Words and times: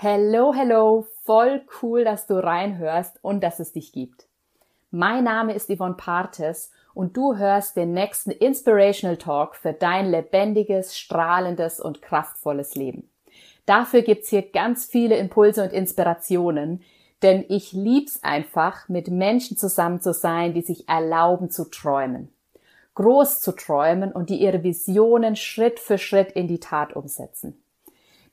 Hello, 0.00 0.54
hello, 0.54 1.08
voll 1.24 1.62
cool, 1.82 2.04
dass 2.04 2.28
du 2.28 2.34
reinhörst 2.34 3.18
und 3.20 3.42
dass 3.42 3.58
es 3.58 3.72
dich 3.72 3.90
gibt. 3.90 4.28
Mein 4.92 5.24
Name 5.24 5.54
ist 5.54 5.68
Yvonne 5.68 5.96
Partes 5.96 6.70
und 6.94 7.16
du 7.16 7.36
hörst 7.36 7.74
den 7.76 7.94
nächsten 7.94 8.30
Inspirational 8.30 9.16
Talk 9.16 9.56
für 9.56 9.72
dein 9.72 10.08
lebendiges, 10.08 10.96
strahlendes 10.96 11.80
und 11.80 12.00
kraftvolles 12.00 12.76
Leben. 12.76 13.10
Dafür 13.66 14.02
gibt's 14.02 14.28
hier 14.28 14.42
ganz 14.42 14.84
viele 14.86 15.16
Impulse 15.16 15.64
und 15.64 15.72
Inspirationen, 15.72 16.84
denn 17.24 17.44
ich 17.48 17.72
lieb's 17.72 18.22
einfach, 18.22 18.88
mit 18.88 19.08
Menschen 19.08 19.56
zusammen 19.56 20.00
zu 20.00 20.12
sein, 20.12 20.54
die 20.54 20.62
sich 20.62 20.88
erlauben 20.88 21.50
zu 21.50 21.68
träumen. 21.68 22.28
Groß 22.94 23.40
zu 23.40 23.50
träumen 23.50 24.12
und 24.12 24.30
die 24.30 24.40
ihre 24.40 24.62
Visionen 24.62 25.34
Schritt 25.34 25.80
für 25.80 25.98
Schritt 25.98 26.30
in 26.30 26.46
die 26.46 26.60
Tat 26.60 26.94
umsetzen. 26.94 27.60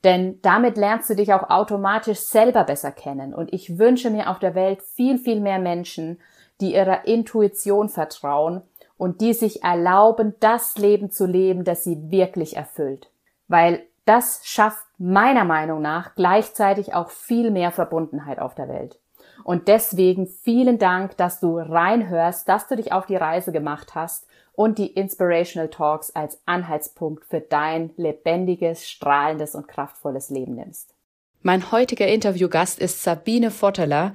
Denn 0.04 0.40
damit 0.42 0.76
lernst 0.76 1.10
du 1.10 1.14
dich 1.14 1.32
auch 1.32 1.50
automatisch 1.50 2.20
selber 2.20 2.64
besser 2.64 2.92
kennen. 2.92 3.34
Und 3.34 3.52
ich 3.52 3.78
wünsche 3.78 4.10
mir 4.10 4.30
auf 4.30 4.38
der 4.38 4.54
Welt 4.54 4.82
viel, 4.82 5.18
viel 5.18 5.40
mehr 5.40 5.58
Menschen, 5.58 6.20
die 6.60 6.74
ihrer 6.74 7.06
Intuition 7.06 7.88
vertrauen 7.88 8.62
und 8.98 9.20
die 9.20 9.32
sich 9.32 9.62
erlauben, 9.62 10.34
das 10.40 10.78
Leben 10.78 11.10
zu 11.10 11.26
leben, 11.26 11.64
das 11.64 11.84
sie 11.84 12.10
wirklich 12.10 12.56
erfüllt. 12.56 13.10
Weil 13.48 13.82
das 14.04 14.40
schafft 14.44 14.86
meiner 14.98 15.44
Meinung 15.44 15.82
nach 15.82 16.14
gleichzeitig 16.14 16.94
auch 16.94 17.10
viel 17.10 17.50
mehr 17.50 17.72
Verbundenheit 17.72 18.38
auf 18.38 18.54
der 18.54 18.68
Welt. 18.68 18.98
Und 19.44 19.68
deswegen 19.68 20.26
vielen 20.26 20.78
Dank, 20.78 21.16
dass 21.16 21.40
du 21.40 21.58
reinhörst, 21.58 22.48
dass 22.48 22.68
du 22.68 22.76
dich 22.76 22.92
auf 22.92 23.06
die 23.06 23.16
Reise 23.16 23.52
gemacht 23.52 23.94
hast 23.94 24.26
und 24.56 24.78
die 24.78 24.88
Inspirational 24.88 25.68
Talks 25.68 26.10
als 26.10 26.40
Anhaltspunkt 26.46 27.24
für 27.26 27.40
dein 27.40 27.90
lebendiges, 27.96 28.88
strahlendes 28.88 29.54
und 29.54 29.68
kraftvolles 29.68 30.30
Leben 30.30 30.56
nimmst. 30.56 30.96
Mein 31.42 31.70
heutiger 31.70 32.08
Interviewgast 32.08 32.80
ist 32.80 33.04
Sabine 33.04 33.52
Votteler 33.52 34.12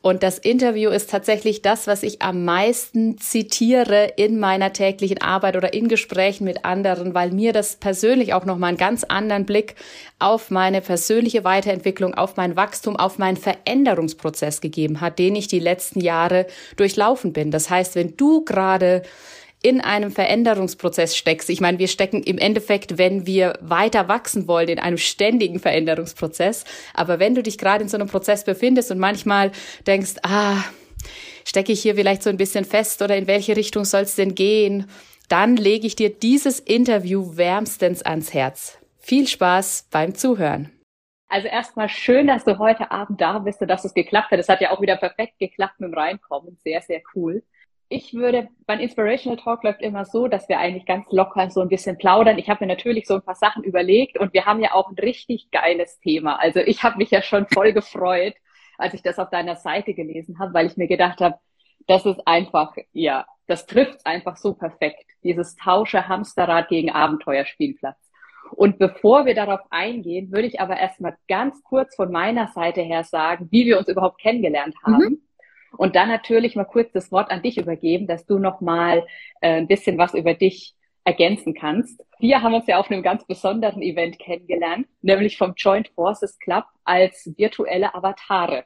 und 0.00 0.24
das 0.24 0.38
Interview 0.38 0.90
ist 0.90 1.10
tatsächlich 1.10 1.62
das, 1.62 1.86
was 1.86 2.02
ich 2.02 2.22
am 2.22 2.44
meisten 2.44 3.18
zitiere 3.18 4.14
in 4.16 4.40
meiner 4.40 4.72
täglichen 4.72 5.20
Arbeit 5.20 5.56
oder 5.56 5.74
in 5.74 5.86
Gesprächen 5.86 6.42
mit 6.42 6.64
anderen, 6.64 7.14
weil 7.14 7.30
mir 7.30 7.52
das 7.52 7.76
persönlich 7.76 8.34
auch 8.34 8.44
nochmal 8.44 8.70
einen 8.70 8.78
ganz 8.78 9.04
anderen 9.04 9.46
Blick 9.46 9.76
auf 10.18 10.50
meine 10.50 10.80
persönliche 10.80 11.44
Weiterentwicklung, 11.44 12.14
auf 12.14 12.36
mein 12.36 12.56
Wachstum, 12.56 12.96
auf 12.96 13.18
meinen 13.18 13.36
Veränderungsprozess 13.36 14.60
gegeben 14.60 15.00
hat, 15.00 15.20
den 15.20 15.36
ich 15.36 15.46
die 15.46 15.60
letzten 15.60 16.00
Jahre 16.00 16.46
durchlaufen 16.76 17.32
bin. 17.32 17.52
Das 17.52 17.70
heißt, 17.70 17.94
wenn 17.94 18.16
du 18.16 18.44
gerade 18.44 19.02
in 19.62 19.80
einem 19.80 20.10
Veränderungsprozess 20.10 21.16
steckst. 21.16 21.48
Ich 21.48 21.60
meine, 21.60 21.78
wir 21.78 21.88
stecken 21.88 22.22
im 22.22 22.38
Endeffekt, 22.38 22.98
wenn 22.98 23.26
wir 23.26 23.58
weiter 23.60 24.08
wachsen 24.08 24.48
wollen, 24.48 24.68
in 24.68 24.78
einem 24.80 24.98
ständigen 24.98 25.60
Veränderungsprozess. 25.60 26.64
Aber 26.94 27.20
wenn 27.20 27.34
du 27.34 27.42
dich 27.42 27.58
gerade 27.58 27.82
in 27.82 27.88
so 27.88 27.96
einem 27.96 28.08
Prozess 28.08 28.44
befindest 28.44 28.90
und 28.90 28.98
manchmal 28.98 29.52
denkst, 29.86 30.14
ah, 30.24 30.64
stecke 31.44 31.72
ich 31.72 31.80
hier 31.80 31.94
vielleicht 31.94 32.22
so 32.22 32.30
ein 32.30 32.36
bisschen 32.36 32.64
fest 32.64 33.02
oder 33.02 33.16
in 33.16 33.28
welche 33.28 33.56
Richtung 33.56 33.84
soll 33.84 34.02
es 34.02 34.16
denn 34.16 34.34
gehen, 34.34 34.88
dann 35.28 35.56
lege 35.56 35.86
ich 35.86 35.96
dir 35.96 36.10
dieses 36.10 36.58
Interview 36.58 37.36
wärmstens 37.36 38.02
ans 38.02 38.34
Herz. 38.34 38.78
Viel 38.98 39.28
Spaß 39.28 39.88
beim 39.90 40.14
Zuhören. 40.14 40.70
Also 41.28 41.48
erstmal 41.48 41.88
schön, 41.88 42.26
dass 42.26 42.44
du 42.44 42.58
heute 42.58 42.90
Abend 42.90 43.20
da 43.20 43.38
bist 43.38 43.62
und 43.62 43.68
dass 43.68 43.84
es 43.84 43.94
geklappt 43.94 44.32
hat. 44.32 44.38
Es 44.38 44.50
hat 44.50 44.60
ja 44.60 44.70
auch 44.70 44.82
wieder 44.82 44.96
perfekt 44.96 45.38
geklappt 45.38 45.80
mit 45.80 45.90
dem 45.90 45.94
Reinkommen. 45.94 46.58
Sehr, 46.62 46.82
sehr 46.82 47.00
cool 47.14 47.42
ich 47.92 48.14
würde, 48.14 48.48
mein 48.66 48.80
Inspirational 48.80 49.38
Talk 49.38 49.62
läuft 49.62 49.82
immer 49.82 50.04
so, 50.04 50.26
dass 50.26 50.48
wir 50.48 50.58
eigentlich 50.58 50.86
ganz 50.86 51.06
locker 51.10 51.50
so 51.50 51.60
ein 51.60 51.68
bisschen 51.68 51.98
plaudern. 51.98 52.38
Ich 52.38 52.48
habe 52.48 52.64
mir 52.64 52.68
natürlich 52.68 53.06
so 53.06 53.14
ein 53.14 53.22
paar 53.22 53.34
Sachen 53.34 53.62
überlegt 53.62 54.18
und 54.18 54.32
wir 54.32 54.46
haben 54.46 54.60
ja 54.60 54.72
auch 54.72 54.90
ein 54.90 54.98
richtig 54.98 55.50
geiles 55.50 56.00
Thema. 56.00 56.36
Also 56.36 56.60
ich 56.60 56.82
habe 56.82 56.96
mich 56.96 57.10
ja 57.10 57.22
schon 57.22 57.46
voll 57.46 57.72
gefreut, 57.74 58.34
als 58.78 58.94
ich 58.94 59.02
das 59.02 59.18
auf 59.18 59.30
deiner 59.30 59.56
Seite 59.56 59.94
gelesen 59.94 60.38
habe, 60.38 60.54
weil 60.54 60.66
ich 60.66 60.76
mir 60.76 60.88
gedacht 60.88 61.20
habe, 61.20 61.36
das 61.86 62.06
ist 62.06 62.26
einfach, 62.26 62.74
ja, 62.92 63.26
das 63.46 63.66
trifft 63.66 64.06
einfach 64.06 64.36
so 64.36 64.54
perfekt. 64.54 65.04
Dieses 65.22 65.56
Tausche 65.56 66.08
Hamsterrad 66.08 66.68
gegen 66.68 66.90
Abenteuerspielplatz. 66.90 67.98
Und 68.52 68.78
bevor 68.78 69.26
wir 69.26 69.34
darauf 69.34 69.60
eingehen, 69.70 70.32
würde 70.32 70.46
ich 70.46 70.60
aber 70.60 70.76
erstmal 70.76 71.16
ganz 71.28 71.62
kurz 71.62 71.94
von 71.94 72.10
meiner 72.10 72.48
Seite 72.48 72.80
her 72.80 73.04
sagen, 73.04 73.48
wie 73.50 73.66
wir 73.66 73.78
uns 73.78 73.88
überhaupt 73.88 74.20
kennengelernt 74.20 74.74
haben. 74.84 75.04
Mhm 75.04 75.22
und 75.76 75.96
dann 75.96 76.08
natürlich 76.08 76.56
mal 76.56 76.64
kurz 76.64 76.92
das 76.92 77.12
Wort 77.12 77.30
an 77.30 77.42
dich 77.42 77.58
übergeben, 77.58 78.06
dass 78.06 78.26
du 78.26 78.38
noch 78.38 78.60
mal 78.60 79.06
äh, 79.40 79.56
ein 79.56 79.68
bisschen 79.68 79.98
was 79.98 80.14
über 80.14 80.34
dich 80.34 80.74
ergänzen 81.04 81.54
kannst. 81.54 82.04
Wir 82.20 82.42
haben 82.42 82.54
uns 82.54 82.66
ja 82.66 82.78
auf 82.78 82.90
einem 82.90 83.02
ganz 83.02 83.26
besonderen 83.26 83.82
Event 83.82 84.18
kennengelernt, 84.18 84.86
nämlich 85.00 85.36
vom 85.36 85.54
Joint 85.56 85.88
Forces 85.88 86.38
Club 86.38 86.64
als 86.84 87.32
virtuelle 87.36 87.94
Avatare. 87.94 88.64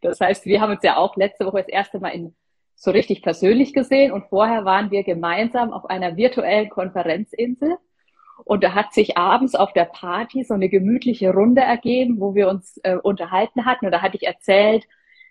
Das 0.00 0.20
heißt, 0.20 0.46
wir 0.46 0.60
haben 0.60 0.72
uns 0.72 0.84
ja 0.84 0.96
auch 0.96 1.16
letzte 1.16 1.44
Woche 1.44 1.58
das 1.58 1.68
erste 1.68 1.98
Mal 1.98 2.10
in 2.10 2.36
so 2.76 2.90
richtig 2.90 3.22
persönlich 3.22 3.72
gesehen 3.72 4.12
und 4.12 4.28
vorher 4.28 4.64
waren 4.64 4.90
wir 4.90 5.02
gemeinsam 5.02 5.72
auf 5.72 5.86
einer 5.86 6.16
virtuellen 6.16 6.68
Konferenzinsel 6.68 7.76
und 8.44 8.62
da 8.62 8.74
hat 8.74 8.92
sich 8.92 9.16
abends 9.16 9.54
auf 9.54 9.72
der 9.72 9.86
Party 9.86 10.44
so 10.44 10.54
eine 10.54 10.68
gemütliche 10.68 11.32
Runde 11.32 11.62
ergeben, 11.62 12.20
wo 12.20 12.34
wir 12.34 12.48
uns 12.48 12.78
äh, 12.84 12.96
unterhalten 12.96 13.64
hatten 13.64 13.86
und 13.86 13.92
da 13.92 14.02
hatte 14.02 14.16
ich 14.16 14.26
erzählt, 14.26 14.86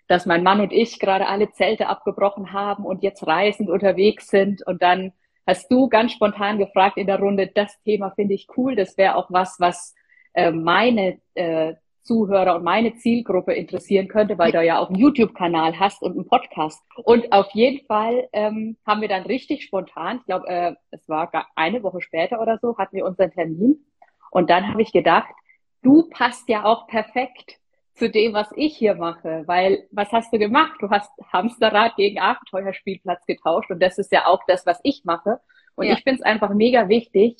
dass 0.08 0.26
mein 0.26 0.42
Mann 0.42 0.60
und 0.60 0.72
ich 0.72 0.98
gerade 0.98 1.26
alle 1.26 1.50
Zelte 1.52 1.88
abgebrochen 1.88 2.52
haben 2.52 2.84
und 2.84 3.02
jetzt 3.02 3.26
reisend 3.26 3.70
unterwegs 3.70 4.28
sind. 4.28 4.66
Und 4.66 4.82
dann 4.82 5.12
hast 5.46 5.70
du 5.70 5.88
ganz 5.88 6.12
spontan 6.12 6.58
gefragt 6.58 6.96
in 6.96 7.06
der 7.06 7.18
Runde, 7.18 7.48
das 7.48 7.80
Thema 7.82 8.10
finde 8.10 8.34
ich 8.34 8.48
cool, 8.56 8.76
das 8.76 8.96
wäre 8.96 9.16
auch 9.16 9.30
was, 9.30 9.56
was 9.58 9.94
äh, 10.34 10.50
meine 10.50 11.18
äh, 11.34 11.74
Zuhörer 12.02 12.54
und 12.54 12.62
meine 12.62 12.94
Zielgruppe 12.94 13.52
interessieren 13.52 14.06
könnte, 14.06 14.38
weil 14.38 14.52
du 14.52 14.62
ja 14.62 14.78
auch 14.78 14.88
einen 14.88 14.98
YouTube-Kanal 14.98 15.78
hast 15.80 16.02
und 16.02 16.12
einen 16.12 16.26
Podcast. 16.26 16.80
Und 17.02 17.32
auf 17.32 17.50
jeden 17.50 17.84
Fall 17.86 18.28
ähm, 18.32 18.76
haben 18.86 19.00
wir 19.00 19.08
dann 19.08 19.24
richtig 19.24 19.64
spontan, 19.64 20.18
ich 20.18 20.26
glaube, 20.26 20.46
äh, 20.46 20.74
es 20.92 21.08
war 21.08 21.30
eine 21.56 21.82
Woche 21.82 22.00
später 22.00 22.40
oder 22.40 22.58
so, 22.58 22.78
hatten 22.78 22.96
wir 22.96 23.04
unseren 23.04 23.32
Termin. 23.32 23.84
Und 24.30 24.50
dann 24.50 24.68
habe 24.68 24.82
ich 24.82 24.92
gedacht, 24.92 25.34
du 25.82 26.08
passt 26.08 26.48
ja 26.48 26.64
auch 26.64 26.86
perfekt 26.86 27.58
zu 27.96 28.10
dem, 28.10 28.34
was 28.34 28.48
ich 28.54 28.76
hier 28.76 28.94
mache. 28.94 29.44
Weil 29.46 29.86
was 29.90 30.12
hast 30.12 30.32
du 30.32 30.38
gemacht? 30.38 30.76
Du 30.80 30.90
hast 30.90 31.10
Hamsterrad 31.32 31.96
gegen 31.96 32.20
Abenteuerspielplatz 32.20 33.24
getauscht 33.26 33.70
und 33.70 33.82
das 33.82 33.98
ist 33.98 34.12
ja 34.12 34.26
auch 34.26 34.42
das, 34.46 34.66
was 34.66 34.80
ich 34.82 35.04
mache. 35.04 35.40
Und 35.74 35.86
ja. 35.86 35.94
ich 35.94 36.02
finde 36.02 36.20
es 36.20 36.22
einfach 36.22 36.50
mega 36.54 36.88
wichtig, 36.88 37.36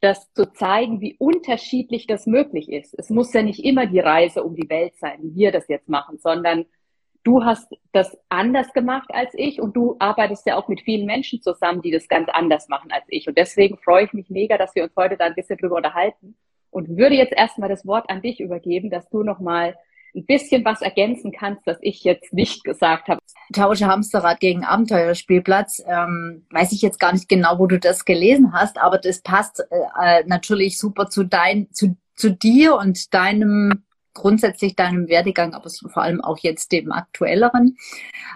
das 0.00 0.32
zu 0.32 0.50
zeigen, 0.52 1.00
wie 1.00 1.16
unterschiedlich 1.18 2.06
das 2.06 2.26
möglich 2.26 2.70
ist. 2.70 2.94
Es 2.98 3.10
muss 3.10 3.32
ja 3.32 3.42
nicht 3.42 3.64
immer 3.64 3.86
die 3.86 4.00
Reise 4.00 4.42
um 4.44 4.54
die 4.54 4.70
Welt 4.70 4.96
sein, 4.96 5.18
wie 5.22 5.34
wir 5.34 5.52
das 5.52 5.68
jetzt 5.68 5.88
machen, 5.88 6.18
sondern 6.18 6.66
du 7.22 7.44
hast 7.44 7.70
das 7.92 8.16
anders 8.28 8.72
gemacht 8.72 9.10
als 9.12 9.34
ich 9.34 9.60
und 9.60 9.76
du 9.76 9.96
arbeitest 9.98 10.46
ja 10.46 10.56
auch 10.56 10.68
mit 10.68 10.80
vielen 10.80 11.04
Menschen 11.04 11.42
zusammen, 11.42 11.82
die 11.82 11.90
das 11.90 12.08
ganz 12.08 12.28
anders 12.30 12.68
machen 12.68 12.90
als 12.92 13.04
ich. 13.08 13.28
Und 13.28 13.36
deswegen 13.36 13.76
freue 13.76 14.04
ich 14.04 14.12
mich 14.12 14.30
mega, 14.30 14.56
dass 14.56 14.74
wir 14.74 14.84
uns 14.84 14.96
heute 14.96 15.16
da 15.16 15.26
ein 15.26 15.34
bisschen 15.34 15.58
drüber 15.58 15.76
unterhalten 15.76 16.36
und 16.70 16.96
würde 16.96 17.14
jetzt 17.14 17.32
erstmal 17.32 17.68
das 17.68 17.86
Wort 17.86 18.08
an 18.08 18.22
dich 18.22 18.40
übergeben, 18.40 18.90
dass 18.90 19.08
du 19.08 19.22
nochmal 19.22 19.76
ein 20.14 20.26
bisschen 20.26 20.64
was 20.64 20.82
ergänzen 20.82 21.32
kannst, 21.32 21.66
das 21.66 21.78
ich 21.82 22.02
jetzt 22.02 22.32
nicht 22.32 22.64
gesagt 22.64 23.08
habe. 23.08 23.20
Tausche 23.52 23.86
Hamsterrad 23.86 24.40
gegen 24.40 24.64
Abenteuerspielplatz. 24.64 25.82
Ähm, 25.86 26.46
weiß 26.50 26.72
ich 26.72 26.82
jetzt 26.82 26.98
gar 26.98 27.12
nicht 27.12 27.28
genau, 27.28 27.58
wo 27.58 27.66
du 27.66 27.78
das 27.78 28.04
gelesen 28.04 28.52
hast, 28.52 28.78
aber 28.78 28.98
das 28.98 29.22
passt 29.22 29.64
äh, 29.70 30.24
natürlich 30.26 30.78
super 30.78 31.08
zu 31.08 31.24
dein, 31.24 31.70
zu, 31.72 31.96
zu 32.16 32.30
dir 32.30 32.76
und 32.76 33.14
deinem 33.14 33.84
grundsätzlich 34.12 34.74
deinem 34.74 35.08
Werdegang, 35.08 35.54
aber 35.54 35.70
vor 35.70 36.02
allem 36.02 36.20
auch 36.20 36.38
jetzt 36.38 36.72
dem 36.72 36.92
aktuelleren. 36.92 37.76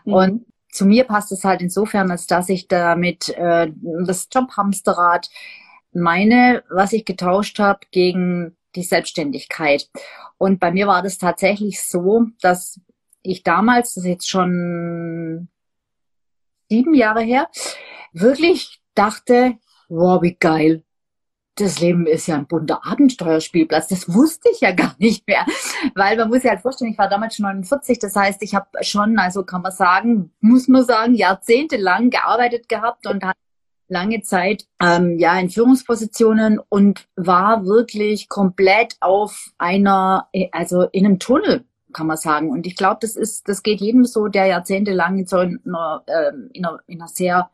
Mhm. 0.05 0.13
Und 0.13 0.47
zu 0.71 0.87
mir 0.87 1.05
passt 1.05 1.31
es 1.33 1.45
halt 1.45 1.63
insofern, 1.63 2.11
als 2.11 2.27
dass 2.27 2.49
ich 2.49 2.69
damit 2.69 3.29
äh, 3.31 3.71
das 4.07 4.29
Jobhamsterrad 4.33 5.29
meine, 5.95 6.63
was 6.71 6.93
ich 6.93 7.05
getauscht 7.05 7.59
habe, 7.59 7.81
gegen 7.91 8.57
die 8.75 8.83
Selbstständigkeit. 8.83 9.89
Und 10.39 10.61
bei 10.61 10.71
mir 10.71 10.87
war 10.87 11.03
das 11.03 11.19
tatsächlich 11.19 11.83
so, 11.83 12.27
dass 12.41 12.81
ich 13.23 13.43
damals, 13.43 13.95
das 13.95 14.05
ist 14.05 14.11
jetzt 14.11 14.29
schon 14.29 15.49
sieben 16.69 16.95
Jahre 16.95 17.23
her, 17.23 17.49
wirklich 18.13 18.81
dachte, 18.95 19.59
wow, 19.89 20.23
wie 20.23 20.35
geil. 20.35 20.83
Das 21.57 21.79
Leben 21.79 22.07
ist 22.07 22.27
ja 22.27 22.35
ein 22.35 22.49
bunter 22.49 22.85
Abenteuerspielplatz. 22.85 23.87
Das 23.87 24.13
wusste 24.13 24.49
ich 24.51 24.61
ja 24.61 24.73
gar 24.73 24.97
nicht 24.99 25.27
mehr. 25.29 25.47
Weil 25.95 26.17
man 26.17 26.29
muss 26.29 26.43
sich 26.43 26.51
halt 26.51 26.63
vorstellen, 26.63 26.91
ich 26.91 26.99
war 26.99 27.09
damals 27.09 27.37
schon 27.37 27.45
49. 27.45 28.01
Das 28.01 28.17
heißt, 28.17 28.43
ich 28.43 28.57
habe 28.57 28.67
schon, 28.83 29.19
also 29.19 29.45
kann 29.45 29.63
man 29.63 29.71
sagen, 29.71 30.33
muss 30.41 30.67
man 30.67 30.85
sagen, 30.85 31.15
jahrzehntelang 31.15 32.11
gearbeitet 32.11 32.69
gehabt 32.69 33.07
und 33.07 33.23
lange 33.89 34.23
Zeit 34.23 34.67
ähm, 34.81 35.19
ja 35.19 35.39
in 35.39 35.51
Führungspositionen 35.51 36.59
und 36.69 37.07
war 37.17 37.65
wirklich 37.67 38.29
komplett 38.29 38.97
auf 39.01 39.51
einer, 39.59 40.29
also 40.53 40.83
in 40.93 41.07
einem 41.07 41.19
Tunnel 41.19 41.65
kann 41.93 42.07
man 42.07 42.17
sagen. 42.17 42.51
Und 42.51 42.67
ich 42.67 42.77
glaube, 42.77 42.99
das 43.01 43.17
ist, 43.17 43.49
das 43.49 43.63
geht 43.63 43.81
jedem 43.81 44.05
so, 44.05 44.29
der 44.29 44.47
jahrzehntelang 44.47 45.19
in 45.19 45.27
so 45.27 45.39
einer, 45.39 46.05
ähm, 46.09 46.51
in 46.53 46.67
einer, 46.67 46.81
in 46.87 47.01
einer 47.01 47.09
sehr 47.09 47.51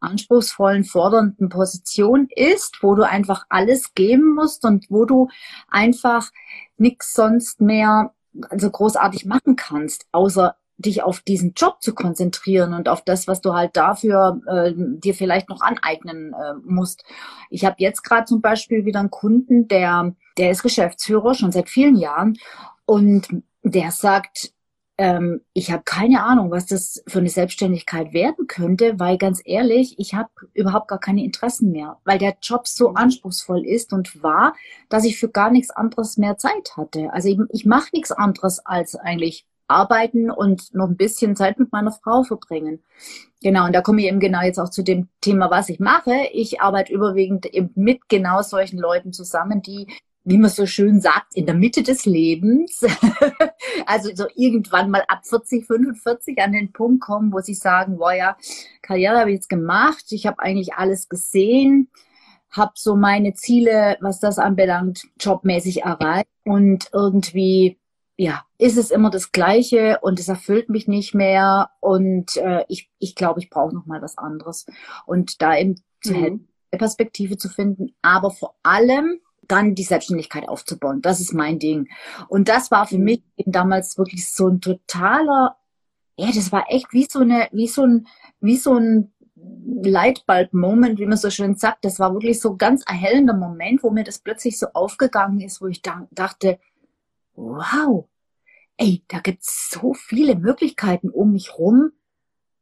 anspruchsvollen, 0.00 0.84
fordernden 0.84 1.48
Position 1.48 2.28
ist, 2.34 2.78
wo 2.82 2.94
du 2.94 3.02
einfach 3.02 3.44
alles 3.48 3.94
geben 3.94 4.34
musst 4.34 4.64
und 4.64 4.86
wo 4.88 5.04
du 5.04 5.28
einfach 5.68 6.30
nichts 6.76 7.12
sonst 7.12 7.60
mehr 7.60 8.12
also 8.50 8.70
großartig 8.70 9.24
machen 9.24 9.56
kannst, 9.56 10.06
außer 10.12 10.56
dich 10.78 11.02
auf 11.02 11.20
diesen 11.20 11.54
Job 11.54 11.80
zu 11.80 11.94
konzentrieren 11.94 12.74
und 12.74 12.88
auf 12.88 13.02
das, 13.02 13.26
was 13.26 13.40
du 13.40 13.54
halt 13.54 13.76
dafür 13.76 14.40
äh, 14.46 14.72
dir 14.76 15.14
vielleicht 15.14 15.48
noch 15.48 15.60
aneignen 15.62 16.34
äh, 16.34 16.54
musst. 16.64 17.04
Ich 17.50 17.64
habe 17.64 17.76
jetzt 17.78 18.02
gerade 18.02 18.26
zum 18.26 18.40
Beispiel 18.40 18.84
wieder 18.84 19.00
einen 19.00 19.10
Kunden, 19.10 19.68
der, 19.68 20.14
der 20.36 20.50
ist 20.50 20.62
Geschäftsführer 20.62 21.34
schon 21.34 21.52
seit 21.52 21.68
vielen 21.68 21.96
Jahren 21.96 22.36
und 22.84 23.26
der 23.62 23.90
sagt, 23.90 24.52
ähm, 24.98 25.42
ich 25.52 25.70
habe 25.70 25.82
keine 25.84 26.22
Ahnung, 26.22 26.50
was 26.50 26.66
das 26.66 27.02
für 27.06 27.18
eine 27.18 27.28
Selbstständigkeit 27.28 28.12
werden 28.12 28.46
könnte, 28.46 28.98
weil 28.98 29.18
ganz 29.18 29.42
ehrlich, 29.44 29.98
ich 29.98 30.14
habe 30.14 30.30
überhaupt 30.54 30.88
gar 30.88 31.00
keine 31.00 31.22
Interessen 31.22 31.70
mehr, 31.70 31.98
weil 32.04 32.18
der 32.18 32.36
Job 32.40 32.66
so 32.66 32.90
mhm. 32.90 32.96
anspruchsvoll 32.96 33.66
ist 33.66 33.92
und 33.92 34.22
war, 34.22 34.54
dass 34.88 35.04
ich 35.04 35.18
für 35.18 35.28
gar 35.28 35.50
nichts 35.50 35.70
anderes 35.70 36.16
mehr 36.16 36.38
Zeit 36.38 36.76
hatte. 36.76 37.12
Also 37.12 37.28
ich, 37.28 37.38
ich 37.50 37.66
mache 37.66 37.90
nichts 37.92 38.10
anderes 38.12 38.64
als 38.64 38.94
eigentlich 38.94 39.46
arbeiten 39.68 40.30
und 40.30 40.74
noch 40.74 40.88
ein 40.88 40.96
bisschen 40.96 41.36
Zeit 41.36 41.58
mit 41.58 41.72
meiner 41.72 41.92
Frau 41.92 42.22
verbringen. 42.22 42.82
Genau, 43.42 43.66
und 43.66 43.74
da 43.74 43.82
komme 43.82 44.00
ich 44.00 44.08
eben 44.08 44.20
genau 44.20 44.42
jetzt 44.42 44.58
auch 44.58 44.70
zu 44.70 44.82
dem 44.82 45.08
Thema, 45.20 45.50
was 45.50 45.68
ich 45.68 45.78
mache. 45.78 46.28
Ich 46.32 46.60
arbeite 46.60 46.92
überwiegend 46.92 47.46
eben 47.46 47.70
mit 47.74 48.08
genau 48.08 48.42
solchen 48.42 48.78
Leuten 48.78 49.12
zusammen, 49.12 49.62
die, 49.62 49.86
wie 50.24 50.38
man 50.38 50.50
so 50.50 50.66
schön 50.66 51.00
sagt, 51.00 51.34
in 51.34 51.46
der 51.46 51.54
Mitte 51.54 51.82
des 51.82 52.06
Lebens, 52.06 52.84
also 53.86 54.10
so 54.14 54.26
irgendwann 54.34 54.90
mal 54.90 55.04
ab 55.08 55.20
40, 55.24 55.66
45 55.66 56.40
an 56.40 56.52
den 56.52 56.72
Punkt 56.72 57.02
kommen, 57.02 57.32
wo 57.32 57.40
sie 57.40 57.54
sagen, 57.54 57.98
boah 57.98 58.12
ja, 58.12 58.36
Karriere 58.82 59.20
habe 59.20 59.30
ich 59.30 59.36
jetzt 59.36 59.48
gemacht, 59.48 60.06
ich 60.10 60.26
habe 60.26 60.40
eigentlich 60.40 60.74
alles 60.74 61.08
gesehen, 61.08 61.88
habe 62.50 62.72
so 62.74 62.96
meine 62.96 63.34
Ziele, 63.34 63.98
was 64.00 64.18
das 64.18 64.38
anbelangt, 64.38 65.06
jobmäßig 65.20 65.82
erreicht 65.82 66.28
und 66.44 66.88
irgendwie 66.92 67.78
ja, 68.16 68.44
ist 68.58 68.78
es 68.78 68.90
immer 68.90 69.10
das 69.10 69.32
Gleiche 69.32 69.98
und 70.00 70.18
es 70.18 70.28
erfüllt 70.28 70.70
mich 70.70 70.88
nicht 70.88 71.14
mehr 71.14 71.70
und 71.80 72.36
äh, 72.38 72.64
ich, 72.68 72.90
ich 72.98 73.14
glaube, 73.14 73.40
ich 73.40 73.50
brauche 73.50 73.74
noch 73.74 73.86
mal 73.86 74.00
was 74.00 74.16
anderes 74.16 74.66
und 75.04 75.42
da 75.42 75.56
eben 75.56 75.82
zu 76.02 76.12
mhm. 76.12 76.16
helfen, 76.16 76.48
eine 76.70 76.78
Perspektive 76.78 77.36
zu 77.36 77.48
finden, 77.48 77.94
aber 78.00 78.30
vor 78.30 78.54
allem 78.62 79.20
dann 79.48 79.74
die 79.74 79.84
Selbstständigkeit 79.84 80.48
aufzubauen. 80.48 81.02
Das 81.02 81.20
ist 81.20 81.32
mein 81.32 81.58
Ding. 81.58 81.88
Und 82.28 82.48
das 82.48 82.70
war 82.70 82.86
für 82.86 82.98
mhm. 82.98 83.04
mich 83.04 83.22
eben 83.36 83.52
damals 83.52 83.98
wirklich 83.98 84.30
so 84.30 84.48
ein 84.48 84.60
totaler, 84.60 85.56
ja, 86.16 86.28
das 86.34 86.50
war 86.52 86.64
echt 86.68 86.92
wie 86.92 87.06
so 87.08 87.20
eine, 87.20 87.48
wie 87.52 87.68
so 87.68 87.84
ein, 87.84 88.06
wie 88.40 88.56
so 88.56 88.74
ein 88.74 89.12
Lightbulb-Moment, 89.82 90.98
wie 90.98 91.06
man 91.06 91.18
so 91.18 91.30
schön 91.30 91.54
sagt. 91.54 91.84
Das 91.84 92.00
war 92.00 92.12
wirklich 92.14 92.40
so 92.40 92.56
ganz 92.56 92.82
erhellender 92.86 93.34
Moment, 93.34 93.82
wo 93.82 93.90
mir 93.90 94.04
das 94.04 94.18
plötzlich 94.18 94.58
so 94.58 94.68
aufgegangen 94.72 95.40
ist, 95.40 95.60
wo 95.60 95.66
ich 95.66 95.82
dachte, 95.82 96.58
wow, 97.36 98.08
ey, 98.76 99.02
da 99.08 99.20
gibt's 99.20 99.70
so 99.70 99.94
viele 99.94 100.36
Möglichkeiten 100.36 101.10
um 101.10 101.32
mich 101.32 101.58
rum. 101.58 101.92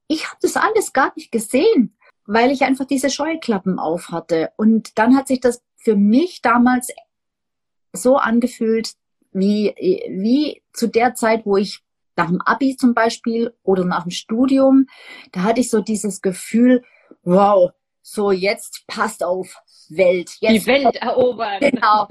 Ich 0.07 0.27
habe 0.27 0.39
das 0.43 0.57
alles 0.57 0.93
gar 0.93 1.13
nicht 1.17 1.33
gesehen, 1.33 1.97
weil 2.27 2.51
ich 2.51 2.63
einfach 2.63 2.85
diese 2.85 3.11
Scheuklappen 3.11 3.79
auf 3.79 4.11
hatte. 4.11 4.53
Und 4.57 4.99
dann 4.99 5.17
hat 5.17 5.29
sich 5.29 5.41
das 5.41 5.63
für 5.77 5.97
mich 5.97 6.43
damals 6.43 6.89
so 7.93 8.17
angefühlt, 8.17 8.95
wie, 9.33 9.75
wie 10.09 10.63
zu 10.73 10.89
der 10.89 11.15
Zeit, 11.15 11.47
wo 11.47 11.57
ich 11.57 11.81
nach 12.17 12.29
dem 12.29 12.41
Abi 12.41 12.77
zum 12.77 12.95
Beispiel 12.95 13.55
oder 13.63 13.85
nach 13.85 14.05
dem 14.05 14.11
Studium, 14.11 14.87
da 15.33 15.43
hatte 15.43 15.61
ich 15.61 15.71
so 15.71 15.81
dieses 15.81 16.23
Gefühl, 16.23 16.85
wow, 17.23 17.73
so 18.03 18.31
jetzt 18.31 18.85
passt 18.87 19.25
auf, 19.25 19.57
Welt. 19.89 20.37
Jetzt 20.41 20.67
Die 20.67 20.67
Welt 20.67 20.97
erobern. 20.97 21.61
Genau 21.61 22.07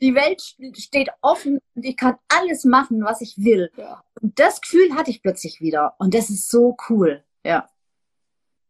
die 0.00 0.14
Welt 0.14 0.42
steht 0.76 1.10
offen 1.22 1.60
und 1.74 1.84
ich 1.84 1.96
kann 1.96 2.16
alles 2.28 2.64
machen, 2.64 3.02
was 3.04 3.20
ich 3.20 3.36
will. 3.38 3.70
Ja. 3.76 4.04
Und 4.20 4.38
das 4.38 4.60
Gefühl 4.60 4.94
hatte 4.94 5.10
ich 5.10 5.22
plötzlich 5.22 5.60
wieder. 5.60 5.94
Und 5.98 6.14
das 6.14 6.30
ist 6.30 6.50
so 6.50 6.76
cool. 6.88 7.24
Ja. 7.44 7.68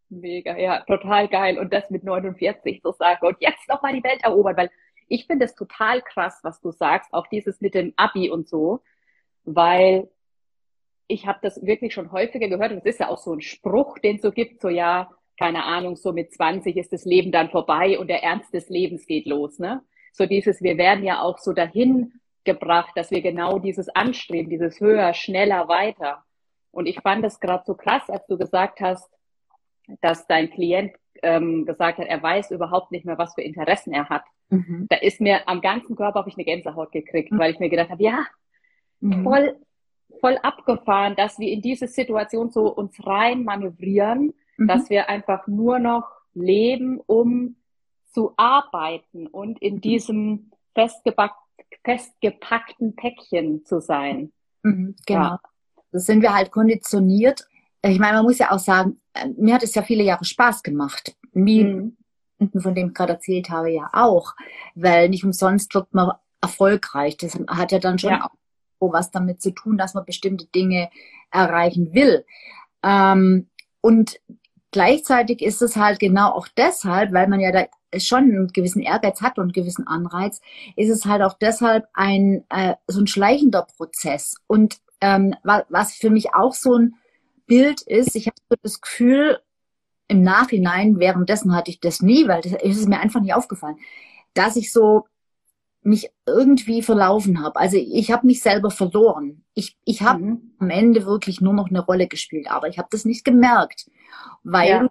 Mega, 0.08 0.56
ja, 0.56 0.81
total 0.82 1.28
geil. 1.28 1.58
Und 1.58 1.73
das 1.73 1.90
mit 1.90 2.05
49 2.05 2.81
so 2.82 2.93
sagen 2.93 3.26
und 3.26 3.37
jetzt 3.40 3.69
nochmal 3.69 3.93
die 3.93 4.05
Welt 4.05 4.23
erobern, 4.23 4.56
weil 4.56 4.70
ich 5.08 5.26
finde 5.26 5.44
es 5.44 5.55
total 5.55 6.02
krass, 6.02 6.40
was 6.43 6.61
du 6.61 6.70
sagst, 6.70 7.12
auch 7.12 7.26
dieses 7.26 7.61
mit 7.61 7.75
dem 7.75 7.93
Abi 7.96 8.31
und 8.31 8.49
so, 8.49 8.81
weil 9.44 10.08
ich 11.08 11.26
habe 11.26 11.38
das 11.43 11.64
wirklich 11.64 11.94
schon 11.94 12.11
häufiger 12.12 12.49
gehört 12.49 12.73
und 12.73 12.78
es 12.78 12.84
ist 12.84 13.00
ja 13.00 13.08
auch 13.08 13.19
so 13.19 13.32
ein 13.32 13.40
Spruch, 13.40 13.99
den 13.99 14.17
es 14.17 14.23
so 14.23 14.32
gibt, 14.32 14.61
so 14.61 14.69
ja, 14.69 15.11
keine 15.38 15.64
Ahnung, 15.64 15.96
so 15.96 16.12
mit 16.12 16.32
20 16.32 16.76
ist 16.76 16.93
das 16.93 17.05
Leben 17.05 17.31
dann 17.31 17.50
vorbei 17.50 17.99
und 17.99 18.08
der 18.08 18.23
Ernst 18.23 18.52
des 18.55 18.69
Lebens 18.69 19.06
geht 19.06 19.26
los, 19.26 19.58
ne? 19.58 19.82
So 20.17 20.25
dieses, 20.25 20.63
wir 20.63 20.79
werden 20.79 21.05
ja 21.05 21.21
auch 21.21 21.39
so 21.39 21.53
dahin 21.53 22.15
gebracht, 22.45 22.93
dass 22.95 23.11
wir 23.11 23.21
genau 23.21 23.59
dieses 23.59 23.89
anstreben, 23.91 24.49
dieses 24.49 24.81
höher, 24.81 25.13
schneller, 25.13 25.69
weiter. 25.69 26.25
Und 26.71 26.87
ich 26.87 27.01
fand 27.01 27.25
es 27.25 27.39
gerade 27.39 27.65
so 27.67 27.75
krass, 27.75 28.09
als 28.09 28.27
du 28.27 28.39
gesagt 28.39 28.81
hast, 28.81 29.11
dass 30.01 30.27
dein 30.27 30.51
Klient 30.51 30.93
ähm, 31.23 31.67
gesagt 31.67 31.99
hat, 31.99 32.07
er 32.07 32.23
weiß 32.23 32.51
überhaupt 32.51 32.93
nicht 32.93 33.05
mehr, 33.05 33.19
was 33.19 33.35
für 33.35 33.43
Interessen 33.43 33.93
er 33.93 34.09
hat. 34.09 34.25
Mhm. 34.49 34.87
Da 34.89 34.97
ist 34.97 35.21
mir 35.21 35.47
am 35.49 35.61
ganzen 35.61 35.97
Körper 35.97 36.21
habe 36.21 36.31
ich 36.31 36.37
eine 36.37 36.45
Gänsehaut 36.45 36.93
gekriegt, 36.93 37.33
mhm. 37.33 37.39
weil 37.39 37.53
ich 37.53 37.59
mir 37.59 37.69
gedacht 37.69 37.91
habe, 37.91 38.03
ja, 38.03 38.27
mhm. 39.01 39.23
voll, 39.23 39.57
voll 40.21 40.39
abgefahren, 40.43 41.15
dass 41.17 41.39
wir 41.39 41.51
in 41.51 41.61
diese 41.61 41.89
Situation 41.89 42.51
so 42.51 42.73
uns 42.73 43.07
rein 43.07 43.45
manövrieren, 43.45 44.33
mhm. 44.57 44.67
dass 44.67 44.89
wir 44.89 45.09
einfach 45.09 45.47
nur 45.47 45.79
noch 45.79 46.09
leben, 46.33 47.01
um 47.07 47.57
zu 48.17 48.33
arbeiten 48.39 49.27
und 49.27 49.61
in 49.61 49.83
diesem 49.83 50.51
festgepackten 50.75 52.97
Päckchen 52.97 53.67
zu 53.67 53.79
sein. 53.79 54.33
Mhm, 54.63 54.97
genau. 55.05 55.21
Ja. 55.21 55.41
Das 55.93 56.07
sind 56.07 56.23
wir 56.23 56.35
halt 56.35 56.51
konditioniert. 56.51 57.47
Ich 57.83 57.99
meine, 57.99 58.17
man 58.17 58.25
muss 58.25 58.39
ja 58.39 58.53
auch 58.53 58.59
sagen, 58.59 58.99
äh, 59.13 59.29
mir 59.37 59.55
hat 59.55 59.63
es 59.63 59.75
ja 59.75 59.83
viele 59.83 60.03
Jahre 60.03 60.25
Spaß 60.25 60.63
gemacht. 60.63 61.15
Wie 61.35 61.65
mhm. 61.65 61.99
von 62.59 62.75
dem 62.75 62.89
ich 62.89 62.95
gerade 62.95 63.13
erzählt 63.13 63.51
habe, 63.51 63.71
ja 63.71 63.91
auch. 63.93 64.35
Weil 64.75 65.11
nicht 65.11 65.25
umsonst 65.25 65.75
wird 65.75 65.93
man 65.93 66.12
erfolgreich. 66.41 67.19
Das 67.19 67.39
hat 67.49 67.71
ja 67.71 67.79
dann 67.79 67.99
schon 67.99 68.12
ja. 68.12 68.31
auch 68.81 68.93
was 68.93 69.11
damit 69.11 69.43
zu 69.43 69.51
tun, 69.51 69.77
dass 69.77 69.93
man 69.93 70.07
bestimmte 70.07 70.47
Dinge 70.47 70.89
erreichen 71.31 71.93
will. 71.93 72.25
Ähm, 72.83 73.51
und 73.83 74.19
gleichzeitig 74.71 75.43
ist 75.43 75.61
es 75.61 75.77
halt 75.77 75.99
genau 75.99 76.31
auch 76.31 76.49
deshalb, 76.57 77.12
weil 77.12 77.29
man 77.29 77.41
ja 77.41 77.53
da 77.53 77.67
schon 77.99 78.25
einen 78.25 78.49
gewissen 78.49 78.83
Ehrgeiz 78.83 79.21
hat 79.23 79.38
und 79.38 79.44
einen 79.44 79.53
gewissen 79.53 79.87
Anreiz, 79.87 80.41
ist 80.77 80.91
es 80.91 81.05
halt 81.06 81.23
auch 81.23 81.35
deshalb 81.35 81.87
ein 81.94 82.44
äh, 82.50 82.75
so 82.87 83.00
ein 83.00 83.06
schleichender 83.06 83.67
Prozess. 83.77 84.37
Und 84.47 84.79
ähm, 85.00 85.35
was 85.43 85.95
für 85.95 86.11
mich 86.11 86.35
auch 86.35 86.55
so 86.55 86.75
ein 86.75 86.95
Bild 87.47 87.83
ist, 87.83 88.16
ich 88.16 88.26
habe 88.26 88.37
so 88.49 88.57
das 88.62 88.81
Gefühl, 88.81 89.38
im 90.09 90.23
Nachhinein, 90.23 90.99
währenddessen 90.99 91.55
hatte 91.55 91.71
ich 91.71 91.81
das 91.81 92.00
nie, 92.00 92.28
weil 92.28 92.40
das 92.40 92.52
ist 92.62 92.88
mir 92.88 93.00
einfach 93.00 93.21
nicht 93.21 93.35
aufgefallen, 93.35 93.76
dass 94.35 94.57
ich 94.57 94.73
so 94.73 95.05
mich 95.83 96.11
irgendwie 96.26 96.83
verlaufen 96.83 97.43
habe. 97.43 97.59
Also 97.59 97.76
ich 97.76 98.11
habe 98.11 98.26
mich 98.26 98.43
selber 98.43 98.71
verloren. 98.71 99.45
Ich, 99.55 99.76
ich 99.85 100.02
habe 100.02 100.25
mhm. 100.25 100.55
am 100.59 100.71
Ende 100.71 101.07
wirklich 101.07 101.40
nur 101.40 101.55
noch 101.55 101.69
eine 101.69 101.81
Rolle 101.81 102.09
gespielt, 102.09 102.50
aber 102.50 102.69
ich 102.69 102.78
habe 102.78 102.88
das 102.90 103.05
nicht 103.05 103.25
gemerkt, 103.25 103.88
weil 104.43 104.69
ja. 104.69 104.81
du 104.81 104.88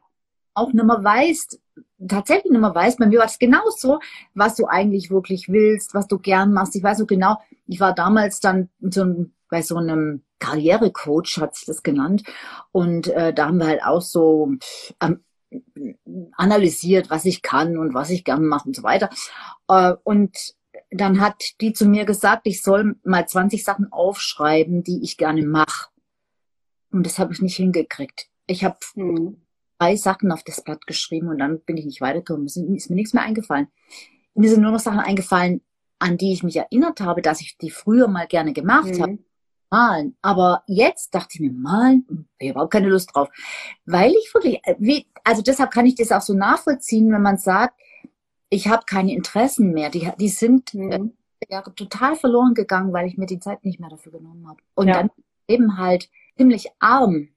auch 0.54 0.72
nicht 0.72 0.86
mehr 0.86 1.04
weißt, 1.04 1.60
tatsächlich 2.08 2.52
nicht 2.52 2.62
mehr 2.62 2.76
weißt, 2.76 3.00
bei 3.00 3.08
mir 3.08 3.20
war 3.20 3.26
es 3.26 3.40
genauso, 3.40 4.00
was 4.34 4.56
du 4.56 4.68
eigentlich 4.68 5.10
wirklich 5.10 5.50
willst, 5.50 5.94
was 5.94 6.08
du 6.08 6.20
gern 6.20 6.54
machst. 6.54 6.76
Ich 6.76 6.84
weiß 6.84 6.98
so 6.98 7.06
genau, 7.06 7.38
ich 7.68 7.80
war 7.80 7.94
damals 7.94 8.40
dann 8.40 8.70
so 8.82 9.04
ein, 9.04 9.34
bei 9.50 9.62
so 9.62 9.78
einem 9.78 10.24
Karrierecoach, 10.40 11.38
hat 11.40 11.56
sich 11.56 11.66
das 11.66 11.84
genannt. 11.84 12.24
Und 12.72 13.08
äh, 13.08 13.34
da 13.34 13.48
haben 13.48 13.58
wir 13.58 13.68
halt 13.68 13.84
auch 13.84 14.02
so 14.02 14.52
ähm, 15.02 15.24
analysiert, 16.34 17.10
was 17.10 17.26
ich 17.26 17.42
kann 17.42 17.78
und 17.78 17.94
was 17.94 18.10
ich 18.10 18.24
gern 18.24 18.46
mache 18.46 18.68
und 18.68 18.76
so 18.76 18.84
weiter. 18.84 19.10
Äh, 19.68 19.94
und 20.04 20.56
dann 20.92 21.22
hat 21.22 21.62
die 21.62 21.74
zu 21.74 21.86
mir 21.86 22.06
gesagt, 22.06 22.42
ich 22.46 22.62
soll 22.62 22.96
mal 23.04 23.28
20 23.28 23.64
Sachen 23.64 23.92
aufschreiben, 23.92 24.84
die 24.84 25.04
ich 25.04 25.18
gerne 25.18 25.46
mache. 25.46 25.90
Und 26.92 27.06
das 27.06 27.20
habe 27.20 27.34
ich 27.34 27.42
nicht 27.42 27.56
hingekriegt. 27.56 28.28
Ich 28.48 28.64
habe 28.64 28.78
hm 28.96 29.45
drei 29.78 29.96
Sachen 29.96 30.32
auf 30.32 30.44
das 30.44 30.64
Blatt 30.64 30.86
geschrieben 30.88 31.30
und 31.30 31.40
dann 31.40 31.60
bin 31.62 31.78
ich 31.78 31.86
nicht 31.86 32.02
weitergekommen. 32.02 32.46
Es 32.46 32.58
ist 32.58 32.90
mir 32.90 32.96
nichts 32.96 33.14
mehr 33.14 33.24
eingefallen. 33.24 33.68
Mir 34.34 34.50
sind 34.50 34.62
nur 34.62 34.72
noch 34.72 34.80
Sachen 34.80 35.00
eingefallen, 35.00 35.62
an 36.00 36.18
die 36.18 36.34
ich 36.34 36.44
mich 36.44 36.58
erinnert 36.58 37.02
habe, 37.02 37.22
dass 37.22 37.42
ich 37.42 37.58
die 37.58 37.72
früher 37.72 38.08
mal 38.08 38.28
gerne 38.28 38.54
gemacht 38.54 38.98
mhm. 38.98 39.02
habe. 39.02 39.18
Malen. 39.72 40.16
Aber 40.22 40.64
jetzt 40.68 41.14
dachte 41.14 41.30
ich 41.34 41.40
mir, 41.42 41.52
malen, 41.52 42.06
hm, 42.08 42.26
ich 42.38 42.48
habe 42.48 42.52
überhaupt 42.52 42.74
keine 42.74 42.90
Lust 42.90 43.14
drauf. 43.14 43.30
Weil 43.86 44.12
ich 44.12 44.34
wirklich, 44.34 44.60
äh, 44.64 44.76
wie, 44.80 45.08
also 45.24 45.42
deshalb 45.42 45.72
kann 45.72 45.86
ich 45.86 45.96
das 45.96 46.12
auch 46.12 46.22
so 46.22 46.34
nachvollziehen, 46.34 47.12
wenn 47.12 47.22
man 47.22 47.38
sagt, 47.38 47.80
ich 48.50 48.68
habe 48.68 48.84
keine 48.86 49.14
Interessen 49.14 49.74
mehr. 49.74 49.90
Die, 49.90 50.10
die 50.20 50.30
sind 50.30 50.74
mhm. 50.74 51.14
äh, 51.50 51.62
total 51.76 52.16
verloren 52.16 52.54
gegangen, 52.54 52.94
weil 52.94 53.08
ich 53.08 53.18
mir 53.18 53.26
die 53.26 53.40
Zeit 53.40 53.66
nicht 53.66 53.80
mehr 53.80 53.90
dafür 53.90 54.14
genommen 54.14 54.48
habe. 54.48 54.60
Und 54.76 54.88
ja. 54.88 54.94
dann 54.94 55.10
eben 55.48 55.78
halt 55.78 56.10
ziemlich 56.38 56.70
arm, 56.80 57.30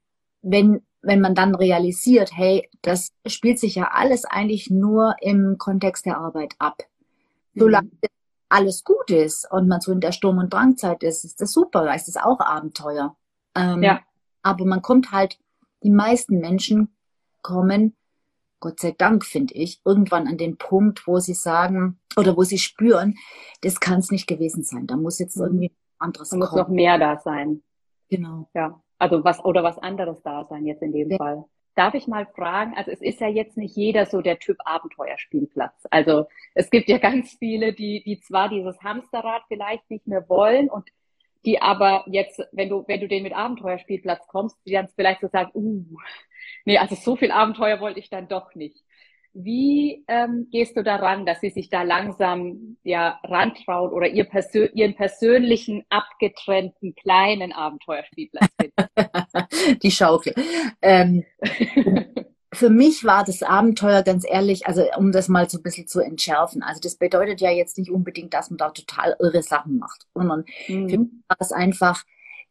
wenn 0.42 0.82
wenn 1.08 1.22
man 1.22 1.34
dann 1.34 1.54
realisiert, 1.54 2.36
hey, 2.36 2.68
das 2.82 3.14
spielt 3.24 3.58
sich 3.58 3.76
ja 3.76 3.92
alles 3.92 4.26
eigentlich 4.26 4.68
nur 4.68 5.16
im 5.22 5.56
Kontext 5.56 6.04
der 6.04 6.18
Arbeit 6.18 6.54
ab. 6.58 6.82
Solange 7.54 7.88
mhm. 7.88 8.08
alles 8.50 8.84
gut 8.84 9.10
ist 9.10 9.50
und 9.50 9.68
man 9.68 9.80
so 9.80 9.90
in 9.90 10.00
der 10.00 10.12
Sturm- 10.12 10.36
und 10.36 10.52
Drangzeit 10.52 11.02
ist, 11.02 11.24
ist 11.24 11.40
das 11.40 11.52
super, 11.52 11.84
da 11.84 11.94
ist 11.94 12.08
das 12.08 12.18
auch 12.18 12.40
Abenteuer. 12.40 13.16
Ähm, 13.54 13.82
ja. 13.82 14.00
Aber 14.42 14.66
man 14.66 14.82
kommt 14.82 15.10
halt, 15.10 15.38
die 15.82 15.90
meisten 15.90 16.40
Menschen 16.40 16.94
kommen, 17.40 17.96
Gott 18.60 18.78
sei 18.78 18.90
Dank, 18.92 19.24
finde 19.24 19.54
ich, 19.54 19.80
irgendwann 19.86 20.28
an 20.28 20.36
den 20.36 20.58
Punkt, 20.58 21.06
wo 21.06 21.20
sie 21.20 21.32
sagen 21.32 21.98
oder 22.18 22.36
wo 22.36 22.42
sie 22.42 22.58
spüren, 22.58 23.16
das 23.62 23.80
kann 23.80 24.00
es 24.00 24.10
nicht 24.10 24.26
gewesen 24.26 24.62
sein. 24.62 24.86
Da 24.86 24.96
muss 24.96 25.18
jetzt 25.18 25.38
mhm. 25.38 25.44
irgendwie 25.44 25.72
anderes 25.98 26.28
da 26.28 26.36
muss 26.36 26.52
noch 26.52 26.68
mehr 26.68 26.98
da 26.98 27.18
sein. 27.18 27.62
Genau. 28.10 28.50
Ja. 28.52 28.78
Also 28.98 29.24
was 29.24 29.44
oder 29.44 29.62
was 29.62 29.78
anderes 29.78 30.22
da 30.22 30.44
sein 30.44 30.66
jetzt 30.66 30.82
in 30.82 30.92
dem 30.92 31.10
ja. 31.10 31.16
Fall. 31.16 31.44
Darf 31.74 31.94
ich 31.94 32.08
mal 32.08 32.26
fragen, 32.26 32.74
also 32.76 32.90
es 32.90 33.00
ist 33.00 33.20
ja 33.20 33.28
jetzt 33.28 33.56
nicht 33.56 33.76
jeder 33.76 34.06
so 34.06 34.20
der 34.20 34.40
Typ 34.40 34.56
Abenteuerspielplatz. 34.64 35.86
Also 35.90 36.26
es 36.54 36.70
gibt 36.70 36.88
ja 36.88 36.98
ganz 36.98 37.36
viele, 37.38 37.72
die, 37.72 38.02
die 38.04 38.20
zwar 38.20 38.48
dieses 38.48 38.80
Hamsterrad 38.82 39.42
vielleicht 39.48 39.88
nicht 39.90 40.06
mehr 40.06 40.28
wollen 40.28 40.68
und 40.68 40.88
die 41.44 41.62
aber 41.62 42.04
jetzt, 42.08 42.42
wenn 42.52 42.68
du, 42.68 42.84
wenn 42.88 43.00
du 43.00 43.06
den 43.06 43.22
mit 43.22 43.32
Abenteuerspielplatz 43.32 44.26
kommst, 44.26 44.56
die 44.66 44.72
dann 44.72 44.88
vielleicht 44.88 45.20
so 45.20 45.28
sagen, 45.28 45.50
uh, 45.54 45.84
nee, 46.64 46.78
also 46.78 46.96
so 46.96 47.14
viel 47.14 47.30
Abenteuer 47.30 47.80
wollte 47.80 48.00
ich 48.00 48.10
dann 48.10 48.28
doch 48.28 48.54
nicht. 48.54 48.84
Wie 49.34 50.04
ähm, 50.08 50.48
gehst 50.50 50.76
du 50.76 50.82
daran, 50.82 51.26
dass 51.26 51.40
sie 51.40 51.50
sich 51.50 51.68
da 51.68 51.82
langsam 51.82 52.76
ja 52.82 53.20
rantrauen 53.24 53.92
oder 53.92 54.08
ihr 54.08 54.24
Persö 54.24 54.68
ihren 54.74 54.94
persönlichen, 54.96 55.84
abgetrennten, 55.90 56.94
kleinen 56.94 57.52
Abenteuerspielplatz 57.52 58.48
finden? 58.60 59.78
Die 59.82 59.90
Schaukel. 59.90 60.34
Ähm, 60.82 61.24
für 62.52 62.70
mich 62.70 63.04
war 63.04 63.24
das 63.24 63.42
Abenteuer 63.42 64.02
ganz 64.02 64.24
ehrlich, 64.26 64.66
also 64.66 64.82
um 64.96 65.12
das 65.12 65.28
mal 65.28 65.48
so 65.48 65.58
ein 65.58 65.62
bisschen 65.62 65.86
zu 65.86 66.00
entschärfen. 66.00 66.62
Also 66.62 66.80
das 66.80 66.96
bedeutet 66.96 67.40
ja 67.40 67.50
jetzt 67.50 67.78
nicht 67.78 67.90
unbedingt, 67.90 68.34
dass 68.34 68.50
man 68.50 68.58
da 68.58 68.70
total 68.70 69.16
irre 69.20 69.42
Sachen 69.42 69.78
macht, 69.78 70.06
sondern 70.14 70.44
mhm. 70.66 70.88
für 70.88 70.98
mich 70.98 71.10
war 71.28 71.36
es 71.38 71.52
einfach, 71.52 72.04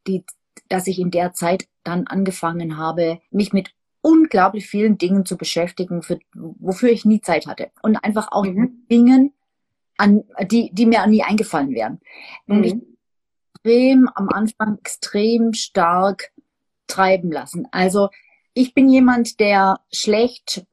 die, 0.06 0.24
dass 0.70 0.88
ich 0.88 1.00
in 1.00 1.12
der 1.12 1.34
Zeit 1.34 1.68
dann 1.84 2.08
angefangen 2.08 2.78
habe, 2.78 3.20
mich 3.32 3.54
mit 3.54 3.72
unglaublich 4.01 4.68
vielen 4.68 4.98
Dingen 4.98 5.25
zu 5.25 5.38
beschäftigen, 5.38 6.01
für, 6.01 6.20
wofür 6.34 6.89
ich 6.89 7.06
nie 7.06 7.22
Zeit 7.22 7.48
hatte. 7.48 7.72
Und 7.82 7.98
einfach 7.98 8.32
auch 8.32 8.46
mhm. 8.46 8.86
Dingen, 8.89 9.34
an, 9.98 10.24
die, 10.51 10.70
die 10.74 10.86
mir 10.86 11.06
nie 11.08 11.24
eingefallen 11.24 11.74
wären. 11.74 12.00
Und 12.48 12.62
mich 12.62 12.75
mhm. 12.75 12.98
extrem 13.56 14.10
am 14.13 14.30
Anfang 14.30 14.77
extrem 14.77 15.54
stark 15.54 16.32
treiben 16.88 17.32
lassen. 17.32 17.68
Also 17.72 18.10
ich 18.54 18.74
bin 18.74 18.89
jemand, 18.89 19.39
der 19.39 19.82
schlecht 19.92 20.66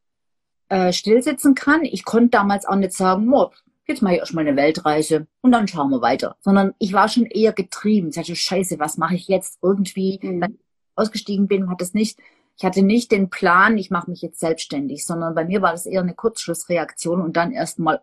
äh, 0.69 0.93
stillsitzen 0.93 1.55
kann. 1.55 1.85
Ich 1.85 2.05
konnte 2.05 2.31
damals 2.31 2.67
auch 2.67 2.77
nicht 2.77 2.93
sagen, 2.93 3.33
oh, 3.33 3.51
jetzt 3.87 4.03
mache 4.03 4.15
ich 4.15 4.21
erstmal 4.21 4.47
eine 4.47 4.57
Weltreise 4.57 5.27
und 5.41 5.53
dann 5.53 5.69
schauen 5.69 5.91
wir 5.91 6.01
weiter. 6.01 6.37
Sondern 6.41 6.73
ich 6.79 6.93
war 6.93 7.09
schon 7.09 7.27
eher 7.27 7.53
getrieben. 7.53 8.09
Ich 8.09 8.15
dachte, 8.15 8.37
scheiße, 8.37 8.79
was 8.79 8.97
mache 8.97 9.15
ich 9.15 9.29
jetzt 9.29 9.59
irgendwie? 9.63 10.19
Mhm. 10.23 10.59
ausgestiegen 10.95 11.49
bin, 11.49 11.69
hat 11.71 11.83
es 11.83 11.93
nicht 11.93 12.19
ich 12.57 12.65
hatte 12.65 12.83
nicht 12.83 13.11
den 13.11 13.31
Plan, 13.31 13.79
ich 13.79 13.91
mache 13.91 14.11
mich 14.11 14.23
jetzt 14.23 14.41
selbstständig, 14.41 15.05
sondern 15.05 15.35
bei 15.35 15.45
mir 15.45 15.63
war 15.63 15.73
das 15.73 15.87
eher 15.87 16.01
eine 16.01 16.15
Kurzschlussreaktion 16.15 17.21
und 17.21 17.37
dann 17.37 17.53
erstmal, 17.53 18.01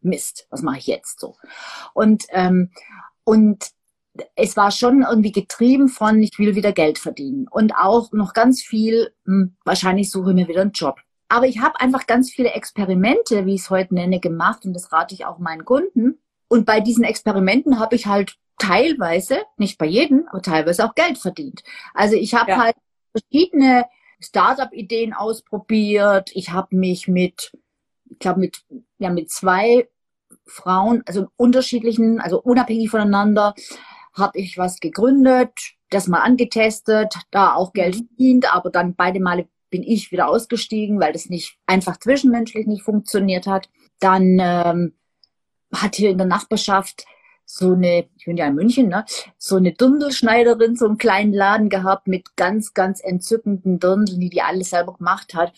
Mist, 0.00 0.46
was 0.50 0.62
mache 0.62 0.78
ich 0.78 0.86
jetzt 0.86 1.20
so? 1.20 1.36
Und, 1.92 2.24
ähm, 2.30 2.70
und 3.24 3.70
es 4.34 4.56
war 4.56 4.70
schon 4.70 5.02
irgendwie 5.02 5.32
getrieben 5.32 5.88
von, 5.88 6.22
ich 6.22 6.38
will 6.38 6.54
wieder 6.54 6.72
Geld 6.72 6.98
verdienen. 6.98 7.46
Und 7.48 7.74
auch 7.76 8.10
noch 8.12 8.32
ganz 8.32 8.62
viel, 8.62 9.12
hm, 9.26 9.56
wahrscheinlich 9.64 10.10
suche 10.10 10.30
ich 10.30 10.36
mir 10.36 10.48
wieder 10.48 10.62
einen 10.62 10.72
Job. 10.72 11.00
Aber 11.28 11.46
ich 11.46 11.60
habe 11.60 11.78
einfach 11.80 12.06
ganz 12.06 12.30
viele 12.30 12.52
Experimente, 12.52 13.44
wie 13.44 13.54
ich 13.54 13.60
es 13.62 13.70
heute 13.70 13.94
nenne, 13.94 14.18
gemacht 14.18 14.64
und 14.64 14.72
das 14.72 14.92
rate 14.92 15.14
ich 15.14 15.26
auch 15.26 15.38
meinen 15.38 15.64
Kunden. 15.64 16.18
Und 16.48 16.64
bei 16.64 16.80
diesen 16.80 17.04
Experimenten 17.04 17.78
habe 17.78 17.96
ich 17.96 18.06
halt 18.06 18.36
teilweise, 18.56 19.38
nicht 19.58 19.78
bei 19.78 19.86
jedem, 19.86 20.26
aber 20.30 20.42
teilweise 20.42 20.84
auch 20.84 20.94
Geld 20.94 21.18
verdient. 21.18 21.62
Also 21.92 22.16
ich 22.16 22.34
habe 22.34 22.52
ja. 22.52 22.62
halt 22.64 22.76
verschiedene 23.20 23.86
Startup-Ideen 24.20 25.12
ausprobiert. 25.12 26.30
Ich 26.34 26.50
habe 26.50 26.76
mich 26.76 27.08
mit, 27.08 27.52
ich 28.10 28.18
glaube 28.18 28.40
mit, 28.40 28.64
ja, 28.98 29.10
mit 29.10 29.30
zwei 29.30 29.88
Frauen, 30.46 31.02
also 31.06 31.28
unterschiedlichen, 31.36 32.20
also 32.20 32.40
unabhängig 32.40 32.90
voneinander, 32.90 33.54
habe 34.14 34.38
ich 34.38 34.58
was 34.58 34.80
gegründet, 34.80 35.52
das 35.90 36.08
mal 36.08 36.20
angetestet, 36.20 37.14
da 37.30 37.54
auch 37.54 37.72
Geld 37.72 37.94
mhm. 37.96 38.06
verdient, 38.08 38.54
aber 38.54 38.70
dann 38.70 38.94
beide 38.94 39.20
Male 39.20 39.48
bin 39.70 39.82
ich 39.82 40.10
wieder 40.10 40.28
ausgestiegen, 40.28 40.98
weil 40.98 41.12
das 41.12 41.28
nicht 41.28 41.58
einfach 41.66 41.98
zwischenmenschlich 41.98 42.66
nicht 42.66 42.82
funktioniert 42.82 43.46
hat. 43.46 43.68
Dann 44.00 44.38
ähm, 44.40 44.94
hat 45.72 45.96
hier 45.96 46.10
in 46.10 46.18
der 46.18 46.26
Nachbarschaft 46.26 47.04
so 47.50 47.72
eine, 47.72 48.06
ich 48.16 48.26
bin 48.26 48.36
ja 48.36 48.46
in 48.46 48.54
München, 48.54 48.88
ne, 48.88 49.04
so 49.38 49.56
eine 49.56 49.72
Dirndlschneiderin, 49.72 50.76
so 50.76 50.86
einen 50.86 50.98
kleinen 50.98 51.32
Laden 51.32 51.70
gehabt 51.70 52.06
mit 52.06 52.36
ganz, 52.36 52.74
ganz 52.74 53.00
entzückenden 53.02 53.80
Dirndeln, 53.80 54.20
die 54.20 54.28
die 54.28 54.42
alles 54.42 54.70
selber 54.70 54.94
gemacht 54.94 55.34
hat. 55.34 55.52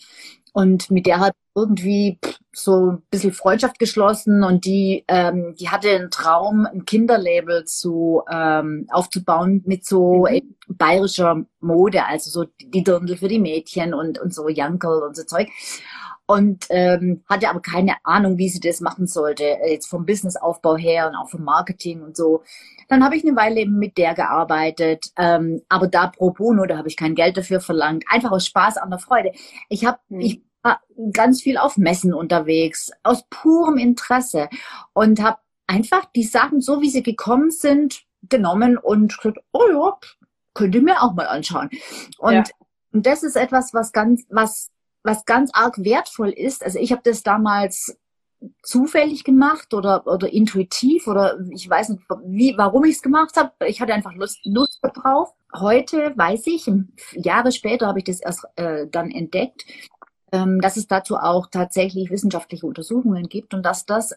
Und 0.53 0.89
mit 0.89 1.05
der 1.05 1.19
hat 1.19 1.33
irgendwie 1.53 2.17
so 2.53 2.91
ein 2.91 3.01
bisschen 3.09 3.33
Freundschaft 3.33 3.77
geschlossen 3.77 4.43
und 4.43 4.65
die, 4.65 5.03
ähm, 5.07 5.55
die 5.59 5.69
hatte 5.69 5.89
einen 5.89 6.11
Traum, 6.11 6.65
ein 6.65 6.85
Kinderlabel 6.85 7.65
zu 7.65 8.23
ähm, 8.29 8.87
aufzubauen 8.89 9.61
mit 9.65 9.85
so 9.85 10.27
mhm. 10.29 10.55
bayerischer 10.67 11.43
Mode, 11.59 12.05
also 12.05 12.29
so 12.29 12.49
die 12.59 12.83
Dirndl 12.83 13.17
für 13.17 13.27
die 13.27 13.39
Mädchen 13.39 13.93
und, 13.93 14.19
und 14.19 14.33
so 14.33 14.47
Jankel 14.49 15.03
und 15.03 15.15
so 15.15 15.23
Zeug 15.23 15.49
und 16.31 16.67
ähm, 16.69 17.23
hatte 17.27 17.49
aber 17.49 17.61
keine 17.61 17.95
Ahnung, 18.03 18.37
wie 18.37 18.47
sie 18.47 18.61
das 18.61 18.79
machen 18.79 19.05
sollte, 19.05 19.43
äh, 19.43 19.73
jetzt 19.73 19.87
vom 19.87 20.05
Businessaufbau 20.05 20.77
her 20.77 21.09
und 21.09 21.15
auch 21.15 21.29
vom 21.29 21.43
Marketing 21.43 22.01
und 22.01 22.15
so. 22.15 22.43
Dann 22.87 23.03
habe 23.03 23.17
ich 23.17 23.25
eine 23.25 23.35
Weile 23.35 23.59
eben 23.59 23.77
mit 23.77 23.97
der 23.97 24.13
gearbeitet, 24.13 25.11
ähm, 25.17 25.61
aber 25.67 25.87
da 25.87 26.07
pro 26.07 26.31
bono, 26.31 26.65
da 26.65 26.77
habe 26.77 26.87
ich 26.87 26.95
kein 26.95 27.15
Geld 27.15 27.35
dafür 27.35 27.59
verlangt, 27.59 28.05
einfach 28.09 28.31
aus 28.31 28.45
Spaß 28.45 28.77
an 28.77 28.89
der 28.89 28.99
Freude. 28.99 29.33
Ich 29.67 29.83
habe, 29.83 29.99
mhm. 30.07 30.21
ich 30.21 30.41
war 30.63 30.79
ganz 31.11 31.41
viel 31.41 31.57
auf 31.57 31.75
Messen 31.75 32.13
unterwegs, 32.13 32.91
aus 33.03 33.25
purem 33.29 33.77
Interesse 33.77 34.47
und 34.93 35.21
habe 35.21 35.39
einfach 35.67 36.05
die 36.15 36.23
Sachen, 36.23 36.61
so 36.61 36.79
wie 36.81 36.89
sie 36.89 37.03
gekommen 37.03 37.51
sind, 37.51 38.03
genommen 38.29 38.77
und 38.77 39.17
gesagt, 39.17 39.39
oh 39.51 39.67
ja, 39.69 39.97
könnt 40.53 40.75
ihr 40.75 40.81
mir 40.81 41.01
auch 41.01 41.13
mal 41.13 41.27
anschauen. 41.27 41.69
Und, 42.19 42.33
ja. 42.33 42.43
und 42.93 43.05
das 43.05 43.23
ist 43.23 43.35
etwas, 43.35 43.73
was 43.73 43.91
ganz, 43.91 44.23
was 44.29 44.69
was 45.03 45.25
ganz 45.25 45.51
arg 45.53 45.83
wertvoll 45.83 46.29
ist, 46.29 46.63
also 46.63 46.79
ich 46.79 46.91
habe 46.91 47.01
das 47.03 47.23
damals 47.23 47.97
zufällig 48.63 49.23
gemacht 49.23 49.73
oder, 49.73 50.07
oder 50.07 50.31
intuitiv 50.31 51.07
oder 51.07 51.39
ich 51.51 51.69
weiß 51.69 51.89
nicht, 51.89 52.01
wie, 52.25 52.55
warum 52.57 52.85
ich 52.85 52.95
es 52.95 53.01
gemacht 53.01 53.37
habe. 53.37 53.51
Ich 53.67 53.81
hatte 53.81 53.93
einfach 53.93 54.13
Lust, 54.13 54.39
Lust 54.43 54.79
drauf. 54.81 55.33
Heute 55.53 56.13
weiß 56.15 56.47
ich, 56.47 56.69
Jahre 57.13 57.51
später 57.51 57.87
habe 57.87 57.99
ich 57.99 58.05
das 58.05 58.19
erst 58.19 58.45
äh, 58.55 58.87
dann 58.87 59.11
entdeckt, 59.11 59.65
ähm, 60.31 60.59
dass 60.59 60.77
es 60.77 60.87
dazu 60.87 61.17
auch 61.17 61.47
tatsächlich 61.47 62.09
wissenschaftliche 62.09 62.65
Untersuchungen 62.65 63.29
gibt 63.29 63.53
und 63.53 63.63
dass 63.63 63.85
das 63.85 64.15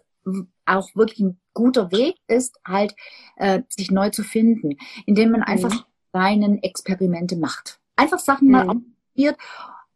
auch 0.64 0.88
wirklich 0.94 1.20
ein 1.20 1.38
guter 1.52 1.92
Weg 1.92 2.16
ist, 2.26 2.58
halt 2.64 2.94
äh, 3.36 3.60
sich 3.68 3.90
neu 3.90 4.08
zu 4.08 4.22
finden, 4.22 4.78
indem 5.04 5.32
man 5.32 5.42
einfach 5.42 5.74
mhm. 5.74 5.84
seinen 6.14 6.62
Experimente 6.62 7.36
macht. 7.36 7.78
Einfach 7.96 8.18
Sachen 8.18 8.46
mhm. 8.46 8.52
mal 8.52 8.68
ausprobiert, 8.68 9.36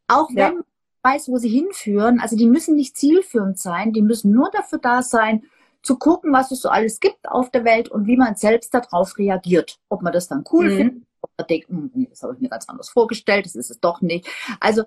auch 0.07 0.29
wenn 0.35 0.57
ja 0.57 0.63
weiß, 1.03 1.29
wo 1.29 1.39
sie 1.39 1.49
hinführen. 1.49 2.21
Also 2.21 2.37
die 2.37 2.47
müssen 2.47 2.77
nicht 2.77 2.97
zielführend 2.97 3.59
sein, 3.59 3.93
die 3.93 4.03
müssen 4.03 4.33
nur 4.33 4.51
dafür 4.51 4.79
da 4.79 5.03
sein, 5.03 5.43
zu 5.83 5.97
gucken, 5.97 6.33
was 6.33 6.51
es 6.51 6.61
so 6.61 6.69
alles 6.69 7.01
gibt 7.01 7.29
auf 7.29 7.51
der 7.51 7.65
Welt 7.65 7.89
und 7.89 8.07
wie 8.07 8.17
man 8.17 8.35
selbst 8.35 8.75
darauf 8.75 9.17
reagiert. 9.17 9.79
Ob 9.89 10.03
man 10.03 10.13
das 10.13 10.29
dann 10.29 10.45
cool 10.53 10.71
mhm. 10.71 10.77
findet, 10.77 11.03
ob 11.21 11.31
man 11.39 11.47
denkt, 11.47 11.69
hm, 11.69 12.07
das 12.11 12.23
habe 12.23 12.35
ich 12.35 12.41
mir 12.41 12.49
ganz 12.49 12.69
anders 12.69 12.89
vorgestellt, 12.89 13.47
das 13.47 13.55
ist 13.55 13.71
es 13.71 13.81
doch 13.81 14.01
nicht. 14.01 14.29
Also 14.61 14.85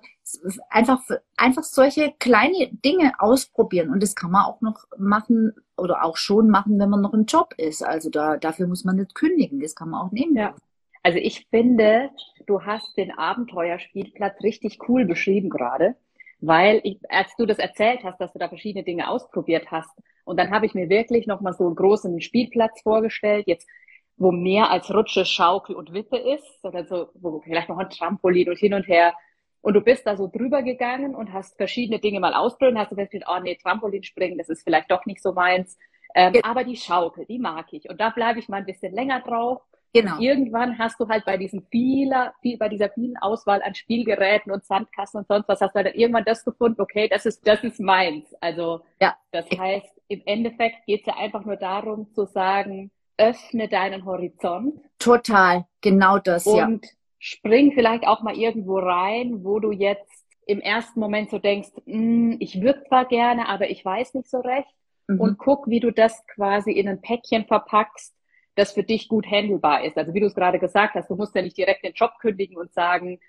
einfach, 0.68 1.00
einfach 1.36 1.64
solche 1.64 2.12
kleine 2.18 2.68
Dinge 2.84 3.14
ausprobieren 3.18 3.90
und 3.90 4.02
das 4.02 4.14
kann 4.14 4.30
man 4.30 4.44
auch 4.44 4.60
noch 4.60 4.86
machen 4.98 5.54
oder 5.76 6.04
auch 6.04 6.16
schon 6.16 6.50
machen, 6.50 6.78
wenn 6.78 6.90
man 6.90 7.00
noch 7.00 7.14
im 7.14 7.24
Job 7.24 7.54
ist. 7.56 7.84
Also 7.84 8.10
da, 8.10 8.36
dafür 8.36 8.66
muss 8.66 8.84
man 8.84 8.96
nicht 8.96 9.14
kündigen, 9.14 9.60
das 9.60 9.74
kann 9.74 9.90
man 9.90 10.06
auch 10.06 10.12
nehmen. 10.12 10.36
Ja. 10.36 10.54
Also 11.02 11.18
ich 11.18 11.46
finde, 11.50 12.10
du 12.46 12.62
hast 12.64 12.96
den 12.96 13.10
Abenteuerspielplatz 13.10 14.40
richtig 14.42 14.78
cool 14.88 15.04
beschrieben 15.04 15.50
gerade, 15.50 15.96
weil 16.40 16.80
ich, 16.84 16.98
als 17.08 17.34
du 17.36 17.46
das 17.46 17.58
erzählt 17.58 18.04
hast, 18.04 18.20
dass 18.20 18.32
du 18.32 18.38
da 18.38 18.48
verschiedene 18.48 18.84
Dinge 18.84 19.08
ausprobiert 19.08 19.70
hast, 19.70 19.90
und 20.24 20.36
dann 20.36 20.52
habe 20.52 20.66
ich 20.66 20.74
mir 20.74 20.88
wirklich 20.88 21.26
nochmal 21.26 21.52
so 21.52 21.66
einen 21.66 21.74
großen 21.74 22.20
Spielplatz 22.20 22.80
vorgestellt, 22.82 23.46
jetzt 23.48 23.68
wo 24.16 24.30
mehr 24.30 24.70
als 24.70 24.92
Rutsche, 24.92 25.24
Schaukel 25.24 25.74
und 25.74 25.92
Wippe 25.92 26.16
ist, 26.16 26.64
oder 26.64 26.84
so, 26.84 27.08
wo 27.14 27.40
vielleicht 27.40 27.68
noch 27.68 27.78
ein 27.78 27.90
Trampolin 27.90 28.48
und 28.48 28.58
hin 28.58 28.74
und 28.74 28.86
her. 28.86 29.14
Und 29.62 29.74
du 29.74 29.80
bist 29.80 30.06
da 30.06 30.16
so 30.16 30.28
drüber 30.28 30.62
gegangen 30.62 31.14
und 31.14 31.32
hast 31.32 31.56
verschiedene 31.56 31.98
Dinge 31.98 32.20
mal 32.20 32.34
ausprobiert 32.34 32.78
hast 32.78 32.92
du 32.92 32.96
festgestellt, 32.96 33.28
oh 33.28 33.40
nee, 33.42 33.56
Trampolin 33.56 34.02
springen, 34.02 34.38
das 34.38 34.48
ist 34.48 34.62
vielleicht 34.62 34.90
doch 34.90 35.06
nicht 35.06 35.22
so 35.22 35.32
meins. 35.32 35.76
Ähm. 36.14 36.34
Aber 36.42 36.62
die 36.62 36.76
Schaukel, 36.76 37.24
die 37.26 37.38
mag 37.38 37.72
ich. 37.72 37.88
Und 37.88 38.00
da 38.00 38.10
bleibe 38.10 38.38
ich 38.38 38.48
mal 38.48 38.58
ein 38.58 38.66
bisschen 38.66 38.92
länger 38.92 39.20
drauf 39.20 39.62
Genau. 39.94 40.18
irgendwann 40.18 40.78
hast 40.78 40.98
du 41.00 41.08
halt 41.08 41.26
bei 41.26 41.36
diesem 41.36 41.66
vieler, 41.70 42.32
viel, 42.40 42.56
bei 42.56 42.70
dieser 42.70 42.88
vielen 42.88 43.16
Auswahl 43.18 43.62
an 43.62 43.74
Spielgeräten 43.74 44.50
und 44.50 44.64
Sandkasten 44.64 45.20
und 45.20 45.28
sonst 45.28 45.48
was, 45.48 45.60
hast 45.60 45.74
du 45.74 45.84
halt 45.84 45.94
irgendwann 45.94 46.24
das 46.24 46.44
gefunden, 46.44 46.80
okay, 46.80 47.08
das 47.08 47.26
ist, 47.26 47.46
das 47.46 47.62
ist 47.62 47.78
meins. 47.78 48.34
Also, 48.40 48.80
ja. 49.00 49.14
das 49.32 49.44
heißt, 49.50 50.00
im 50.08 50.22
Endeffekt 50.24 50.86
geht 50.86 51.00
es 51.00 51.06
ja 51.06 51.16
einfach 51.16 51.44
nur 51.44 51.56
darum 51.56 52.10
zu 52.14 52.24
sagen, 52.24 52.90
öffne 53.18 53.68
deinen 53.68 54.06
Horizont. 54.06 54.80
Total, 54.98 55.66
genau 55.82 56.18
das, 56.18 56.46
und 56.46 56.56
ja. 56.56 56.66
Und 56.66 56.86
spring 57.18 57.72
vielleicht 57.72 58.06
auch 58.06 58.22
mal 58.22 58.36
irgendwo 58.36 58.78
rein, 58.78 59.44
wo 59.44 59.60
du 59.60 59.72
jetzt 59.72 60.10
im 60.46 60.60
ersten 60.60 61.00
Moment 61.00 61.30
so 61.30 61.38
denkst, 61.38 61.70
hm, 61.84 62.36
ich 62.40 62.60
würde 62.62 62.82
zwar 62.88 63.04
gerne, 63.04 63.48
aber 63.48 63.70
ich 63.70 63.84
weiß 63.84 64.14
nicht 64.14 64.28
so 64.28 64.40
recht. 64.40 64.68
Mhm. 65.06 65.20
Und 65.20 65.38
guck, 65.38 65.68
wie 65.68 65.80
du 65.80 65.92
das 65.92 66.26
quasi 66.26 66.72
in 66.72 66.88
ein 66.88 67.00
Päckchen 67.00 67.44
verpackst, 67.44 68.14
das 68.54 68.72
für 68.72 68.82
dich 68.82 69.08
gut 69.08 69.26
handelbar 69.26 69.84
ist. 69.84 69.96
Also 69.96 70.14
wie 70.14 70.20
du 70.20 70.26
es 70.26 70.34
gerade 70.34 70.58
gesagt 70.58 70.94
hast, 70.94 71.08
du 71.08 71.16
musst 71.16 71.34
ja 71.34 71.42
nicht 71.42 71.56
direkt 71.56 71.84
den 71.84 71.94
Job 71.94 72.12
kündigen 72.20 72.56
und 72.56 72.72
sagen, 72.72 73.20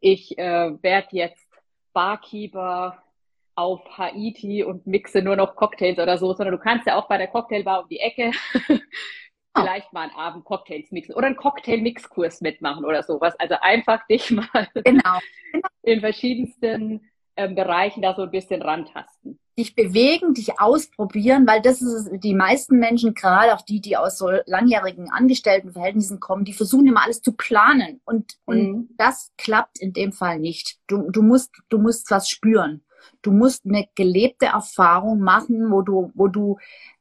ich 0.00 0.38
äh, 0.38 0.72
werde 0.82 1.08
jetzt 1.10 1.48
Barkeeper 1.92 3.02
auf 3.54 3.82
Haiti 3.98 4.64
und 4.64 4.86
mixe 4.86 5.20
nur 5.20 5.36
noch 5.36 5.54
Cocktails 5.56 5.98
oder 5.98 6.16
so, 6.16 6.32
sondern 6.32 6.56
du 6.56 6.62
kannst 6.62 6.86
ja 6.86 6.96
auch 6.96 7.08
bei 7.08 7.18
der 7.18 7.28
Cocktailbar 7.28 7.82
um 7.82 7.88
die 7.88 8.00
Ecke 8.00 8.30
vielleicht 9.56 9.92
mal 9.92 10.02
einen 10.02 10.14
Abend 10.14 10.44
Cocktails 10.44 10.90
mixen 10.90 11.14
oder 11.14 11.26
einen 11.26 11.36
Cocktail-Mix-Kurs 11.36 12.40
mitmachen 12.40 12.84
oder 12.84 13.02
sowas. 13.02 13.38
Also 13.38 13.56
einfach 13.60 14.06
dich 14.06 14.30
mal 14.30 14.68
genau. 14.74 15.18
in 15.82 16.00
verschiedensten 16.00 17.10
ähm, 17.36 17.54
Bereichen 17.54 18.00
da 18.02 18.14
so 18.14 18.22
ein 18.22 18.30
bisschen 18.30 18.62
rantasten 18.62 19.38
dich 19.60 19.74
bewegen, 19.74 20.34
dich 20.34 20.58
ausprobieren, 20.58 21.46
weil 21.46 21.62
das 21.62 21.82
ist 21.82 22.10
die 22.22 22.34
meisten 22.34 22.78
Menschen, 22.78 23.14
gerade 23.14 23.54
auch 23.54 23.62
die, 23.62 23.80
die 23.80 23.96
aus 23.96 24.18
so 24.18 24.30
langjährigen 24.46 25.10
Angestelltenverhältnissen 25.10 26.18
kommen, 26.18 26.44
die 26.44 26.52
versuchen 26.52 26.86
immer 26.86 27.04
alles 27.04 27.22
zu 27.22 27.32
planen 27.32 28.00
und, 28.04 28.38
mhm. 28.46 28.54
und 28.54 28.88
das 28.96 29.32
klappt 29.36 29.78
in 29.78 29.92
dem 29.92 30.12
Fall 30.12 30.38
nicht. 30.38 30.78
Du, 30.86 31.10
du 31.10 31.22
musst, 31.22 31.50
du 31.68 31.78
musst 31.78 32.10
was 32.10 32.28
spüren. 32.28 32.82
Du 33.22 33.32
musst 33.32 33.64
eine 33.64 33.86
gelebte 33.94 34.46
Erfahrung 34.46 35.20
machen, 35.20 35.70
wo 35.70 35.82
du, 35.82 36.10
wo 36.14 36.28
du 36.28 36.58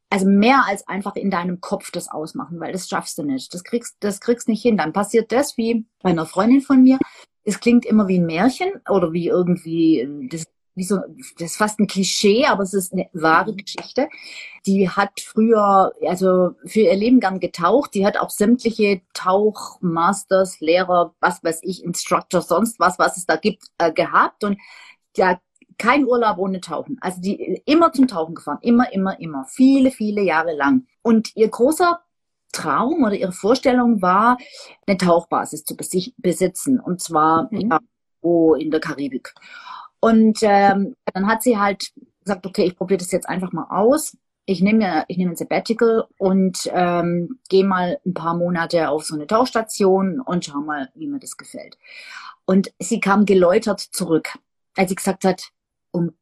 also 0.09 0.25
mehr 0.25 0.65
als 0.65 0.87
einfach 0.87 1.15
in 1.15 1.29
deinem 1.29 1.61
Kopf 1.61 1.91
das 1.91 2.09
ausmachen, 2.09 2.59
weil 2.59 2.71
das 2.71 2.89
schaffst 2.89 3.17
du 3.17 3.23
nicht. 3.23 3.53
Das 3.53 3.63
kriegst, 3.63 3.97
das 3.99 4.19
kriegst 4.19 4.47
nicht 4.47 4.61
hin. 4.61 4.77
Dann 4.77 4.93
passiert 4.93 5.31
das 5.31 5.55
wie 5.57 5.85
bei 6.01 6.09
einer 6.09 6.25
Freundin 6.25 6.61
von 6.61 6.81
mir. 6.81 6.97
Es 7.43 7.59
klingt 7.59 7.85
immer 7.85 8.07
wie 8.07 8.19
ein 8.19 8.25
Märchen 8.25 8.69
oder 8.89 9.13
wie 9.13 9.27
irgendwie, 9.27 10.27
das 10.29 10.45
wie 10.79 10.85
so, 10.85 10.99
das 11.37 11.51
ist 11.51 11.57
fast 11.57 11.79
ein 11.79 11.87
Klischee, 11.87 12.45
aber 12.45 12.63
es 12.63 12.73
ist 12.73 12.93
eine 12.93 13.09
wahre 13.11 13.53
Geschichte. 13.53 14.07
Die 14.65 14.89
hat 14.89 15.19
früher, 15.19 15.91
also 16.07 16.51
für 16.65 16.79
ihr 16.79 16.95
Leben 16.95 17.19
gern 17.19 17.41
getaucht. 17.41 17.93
Die 17.93 18.05
hat 18.05 18.17
auch 18.17 18.29
sämtliche 18.29 19.01
Tauchmasters, 19.13 20.61
Lehrer, 20.61 21.13
was 21.19 21.43
weiß 21.43 21.59
ich, 21.63 21.83
Instructor, 21.83 22.41
sonst 22.41 22.79
was, 22.79 22.97
was 22.97 23.17
es 23.17 23.25
da 23.25 23.35
gibt, 23.35 23.63
äh, 23.77 23.91
gehabt 23.91 24.45
und 24.45 24.57
ja, 25.17 25.39
kein 25.77 26.05
Urlaub 26.05 26.37
ohne 26.37 26.61
Tauchen. 26.61 26.97
Also 27.01 27.19
die 27.19 27.61
immer 27.65 27.91
zum 27.91 28.07
Tauchen 28.07 28.35
gefahren, 28.35 28.59
immer, 28.61 28.91
immer, 28.93 29.19
immer, 29.19 29.45
viele, 29.49 29.91
viele 29.91 30.21
Jahre 30.21 30.55
lang. 30.55 30.87
Und 31.01 31.35
ihr 31.35 31.49
großer 31.49 31.99
Traum 32.53 33.03
oder 33.03 33.15
ihre 33.15 33.33
Vorstellung 33.33 34.01
war, 34.01 34.37
eine 34.87 34.97
Tauchbasis 34.97 35.65
zu 35.65 35.75
besitzen 36.17 36.79
und 36.79 37.01
zwar 37.01 37.49
mhm. 37.51 37.69
ja, 37.69 37.79
in 38.57 38.71
der 38.71 38.79
Karibik. 38.79 39.33
Und 39.99 40.39
ähm, 40.41 40.95
dann 41.13 41.27
hat 41.27 41.43
sie 41.43 41.57
halt 41.57 41.91
gesagt, 42.23 42.45
okay, 42.45 42.63
ich 42.65 42.75
probiere 42.75 42.99
das 42.99 43.11
jetzt 43.11 43.27
einfach 43.27 43.51
mal 43.51 43.67
aus. 43.69 44.17
Ich 44.45 44.61
nehme 44.61 45.05
ich 45.07 45.17
nehme 45.17 45.31
ein 45.31 45.35
Sabbatical 45.35 46.05
und 46.17 46.69
ähm, 46.73 47.39
gehe 47.49 47.65
mal 47.65 47.99
ein 48.05 48.13
paar 48.13 48.35
Monate 48.35 48.89
auf 48.89 49.05
so 49.05 49.15
eine 49.15 49.27
Tauchstation 49.27 50.19
und 50.19 50.45
schau 50.45 50.59
mal, 50.59 50.89
wie 50.95 51.07
mir 51.07 51.19
das 51.19 51.37
gefällt. 51.37 51.77
Und 52.45 52.71
sie 52.79 52.99
kam 52.99 53.25
geläutert 53.25 53.79
zurück, 53.79 54.39
als 54.75 54.89
sie 54.89 54.95
gesagt 54.95 55.23
hat, 55.23 55.49
um 55.91 56.13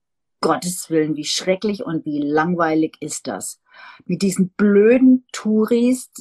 Gottes 0.42 0.90
Willen, 0.90 1.16
wie 1.16 1.24
schrecklich 1.24 1.84
und 1.84 2.06
wie 2.06 2.20
langweilig 2.20 2.98
ist 3.00 3.28
das. 3.28 3.62
Mit 4.06 4.22
diesen 4.22 4.50
blöden 4.50 5.26
Touris, 5.32 6.12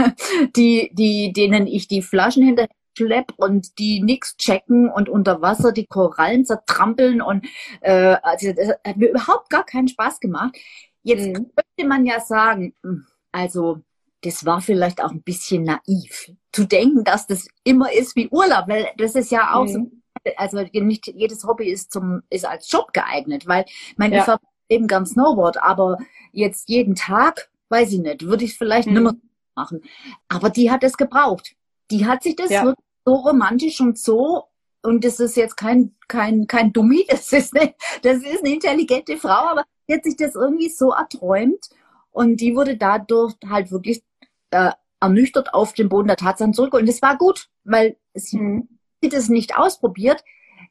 die, 0.56 0.90
die, 0.92 1.32
denen 1.32 1.66
ich 1.66 1.88
die 1.88 2.02
Flaschen 2.02 2.44
hinterher 2.44 2.68
schlepp 2.96 3.32
und 3.36 3.78
die 3.78 4.02
nix 4.02 4.36
checken 4.36 4.88
und 4.88 5.08
unter 5.08 5.42
Wasser 5.42 5.72
die 5.72 5.86
Korallen 5.86 6.44
zertrampeln 6.44 7.20
und 7.20 7.46
äh, 7.80 8.16
also 8.22 8.52
das 8.52 8.70
hat 8.86 8.96
mir 8.96 9.10
überhaupt 9.10 9.50
gar 9.50 9.64
keinen 9.64 9.88
Spaß 9.88 10.20
gemacht. 10.20 10.56
Jetzt 11.02 11.26
mhm. 11.26 11.50
könnte 11.54 11.88
man 11.88 12.06
ja 12.06 12.20
sagen, 12.20 12.74
hm, 12.82 13.06
also 13.32 13.80
das 14.22 14.44
war 14.46 14.60
vielleicht 14.60 15.02
auch 15.02 15.10
ein 15.10 15.22
bisschen 15.22 15.64
naiv 15.64 16.32
zu 16.52 16.64
denken, 16.66 17.04
dass 17.04 17.26
das 17.26 17.46
immer 17.62 17.92
ist 17.92 18.16
wie 18.16 18.28
Urlaub, 18.28 18.68
weil 18.68 18.88
das 18.96 19.14
ist 19.14 19.30
ja 19.30 19.54
auch 19.54 19.64
mhm. 19.64 20.02
so, 20.24 20.32
also 20.36 20.64
nicht 20.72 21.08
jedes 21.08 21.44
Hobby 21.44 21.70
ist 21.70 21.92
zum 21.92 22.22
ist 22.30 22.46
als 22.46 22.70
Job 22.70 22.92
geeignet, 22.92 23.46
weil 23.46 23.66
mein 23.96 24.12
ja. 24.12 24.24
ich 24.24 24.74
eben 24.74 24.86
ganz 24.86 25.10
Snowboard, 25.10 25.62
aber 25.62 25.98
jetzt 26.32 26.68
jeden 26.68 26.94
Tag, 26.94 27.50
weiß 27.68 27.92
ich 27.92 27.98
nicht, 28.00 28.22
würde 28.22 28.44
ich 28.44 28.56
vielleicht 28.56 28.88
mhm. 28.88 28.94
nimmer 28.94 29.14
machen. 29.54 29.82
Aber 30.28 30.50
die 30.50 30.70
hat 30.70 30.82
es 30.84 30.96
gebraucht. 30.96 31.54
Die 31.90 32.06
hat 32.06 32.22
sich 32.22 32.36
das 32.36 32.50
ja. 32.50 32.74
So 33.04 33.14
romantisch 33.14 33.80
und 33.80 33.98
so, 33.98 34.48
und 34.84 35.02
das 35.02 35.18
ist 35.18 35.36
jetzt 35.36 35.56
kein, 35.56 35.94
kein, 36.08 36.46
kein 36.46 36.72
Dummi, 36.72 37.06
das 37.08 37.32
ist, 37.32 37.56
eine, 37.56 37.74
das 38.02 38.18
ist 38.18 38.44
eine 38.44 38.54
intelligente 38.54 39.16
Frau, 39.16 39.48
aber 39.50 39.64
die 39.88 39.94
hat 39.94 40.04
sich 40.04 40.16
das 40.16 40.34
irgendwie 40.34 40.68
so 40.68 40.92
erträumt 40.92 41.70
und 42.10 42.40
die 42.40 42.54
wurde 42.54 42.76
dadurch 42.76 43.34
halt 43.48 43.70
wirklich 43.70 44.02
äh, 44.50 44.70
ernüchtert 45.00 45.52
auf 45.52 45.72
den 45.72 45.88
Boden 45.88 46.08
der 46.08 46.16
Tatsachen 46.16 46.54
zurück. 46.54 46.74
Und 46.74 46.88
das 46.88 47.02
war 47.02 47.18
gut, 47.18 47.48
weil 47.64 47.96
sie 48.14 48.38
mhm. 48.38 48.68
das 49.00 49.28
nicht 49.28 49.56
ausprobiert, 49.56 50.22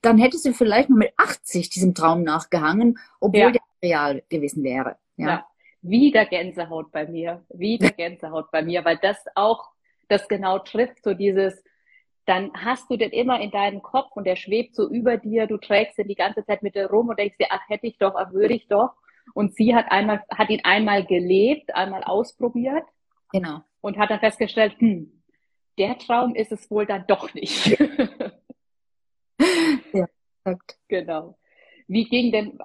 dann 0.01 0.17
hätte 0.17 0.37
sie 0.37 0.53
vielleicht 0.53 0.89
nur 0.89 0.99
mit 0.99 1.13
80 1.17 1.69
diesem 1.69 1.93
Traum 1.93 2.23
nachgehangen, 2.23 2.99
obwohl 3.19 3.39
ja. 3.39 3.51
der 3.51 3.61
real 3.81 4.23
gewesen 4.29 4.63
wäre. 4.63 4.97
Ja. 5.17 5.27
ja. 5.27 5.45
Wieder 5.81 6.25
Gänsehaut 6.25 6.91
bei 6.91 7.07
mir, 7.07 7.43
wieder 7.49 7.89
Gänsehaut 7.97 8.51
bei 8.51 8.61
mir, 8.61 8.85
weil 8.85 8.97
das 9.01 9.17
auch 9.35 9.69
das 10.07 10.27
genau 10.27 10.59
trifft, 10.59 11.03
so 11.03 11.13
dieses, 11.13 11.63
dann 12.25 12.51
hast 12.53 12.89
du 12.89 12.97
den 12.97 13.11
immer 13.11 13.39
in 13.41 13.51
deinem 13.51 13.81
Kopf 13.81 14.11
und 14.15 14.25
der 14.25 14.35
schwebt 14.35 14.75
so 14.75 14.89
über 14.89 15.17
dir, 15.17 15.47
du 15.47 15.57
trägst 15.57 15.97
ihn 15.99 16.07
die 16.07 16.15
ganze 16.15 16.45
Zeit 16.45 16.63
mit 16.63 16.75
dir 16.75 16.87
rum 16.89 17.09
und 17.09 17.19
denkst 17.19 17.37
dir, 17.37 17.47
ach, 17.49 17.61
hätte 17.67 17.87
ich 17.87 17.97
doch, 17.97 18.15
ach, 18.15 18.31
würde 18.31 18.53
ich 18.53 18.67
doch. 18.67 18.93
Und 19.33 19.55
sie 19.55 19.75
hat 19.75 19.91
einmal, 19.91 20.23
hat 20.29 20.49
ihn 20.49 20.61
einmal 20.63 21.05
gelebt, 21.05 21.75
einmal 21.75 22.03
ausprobiert. 22.03 22.83
Genau. 23.31 23.61
Und 23.81 23.97
hat 23.97 24.09
dann 24.09 24.19
festgestellt, 24.19 24.75
hm, 24.79 25.21
der 25.77 25.97
Traum 25.97 26.35
ist 26.35 26.51
es 26.51 26.69
wohl 26.69 26.85
dann 26.85 27.05
doch 27.07 27.33
nicht. 27.33 27.77
ja, 29.93 30.07
exakt. 30.45 30.77
Genau. 30.87 31.37
Wie 31.87 32.05
ging 32.05 32.31
denn, 32.31 32.59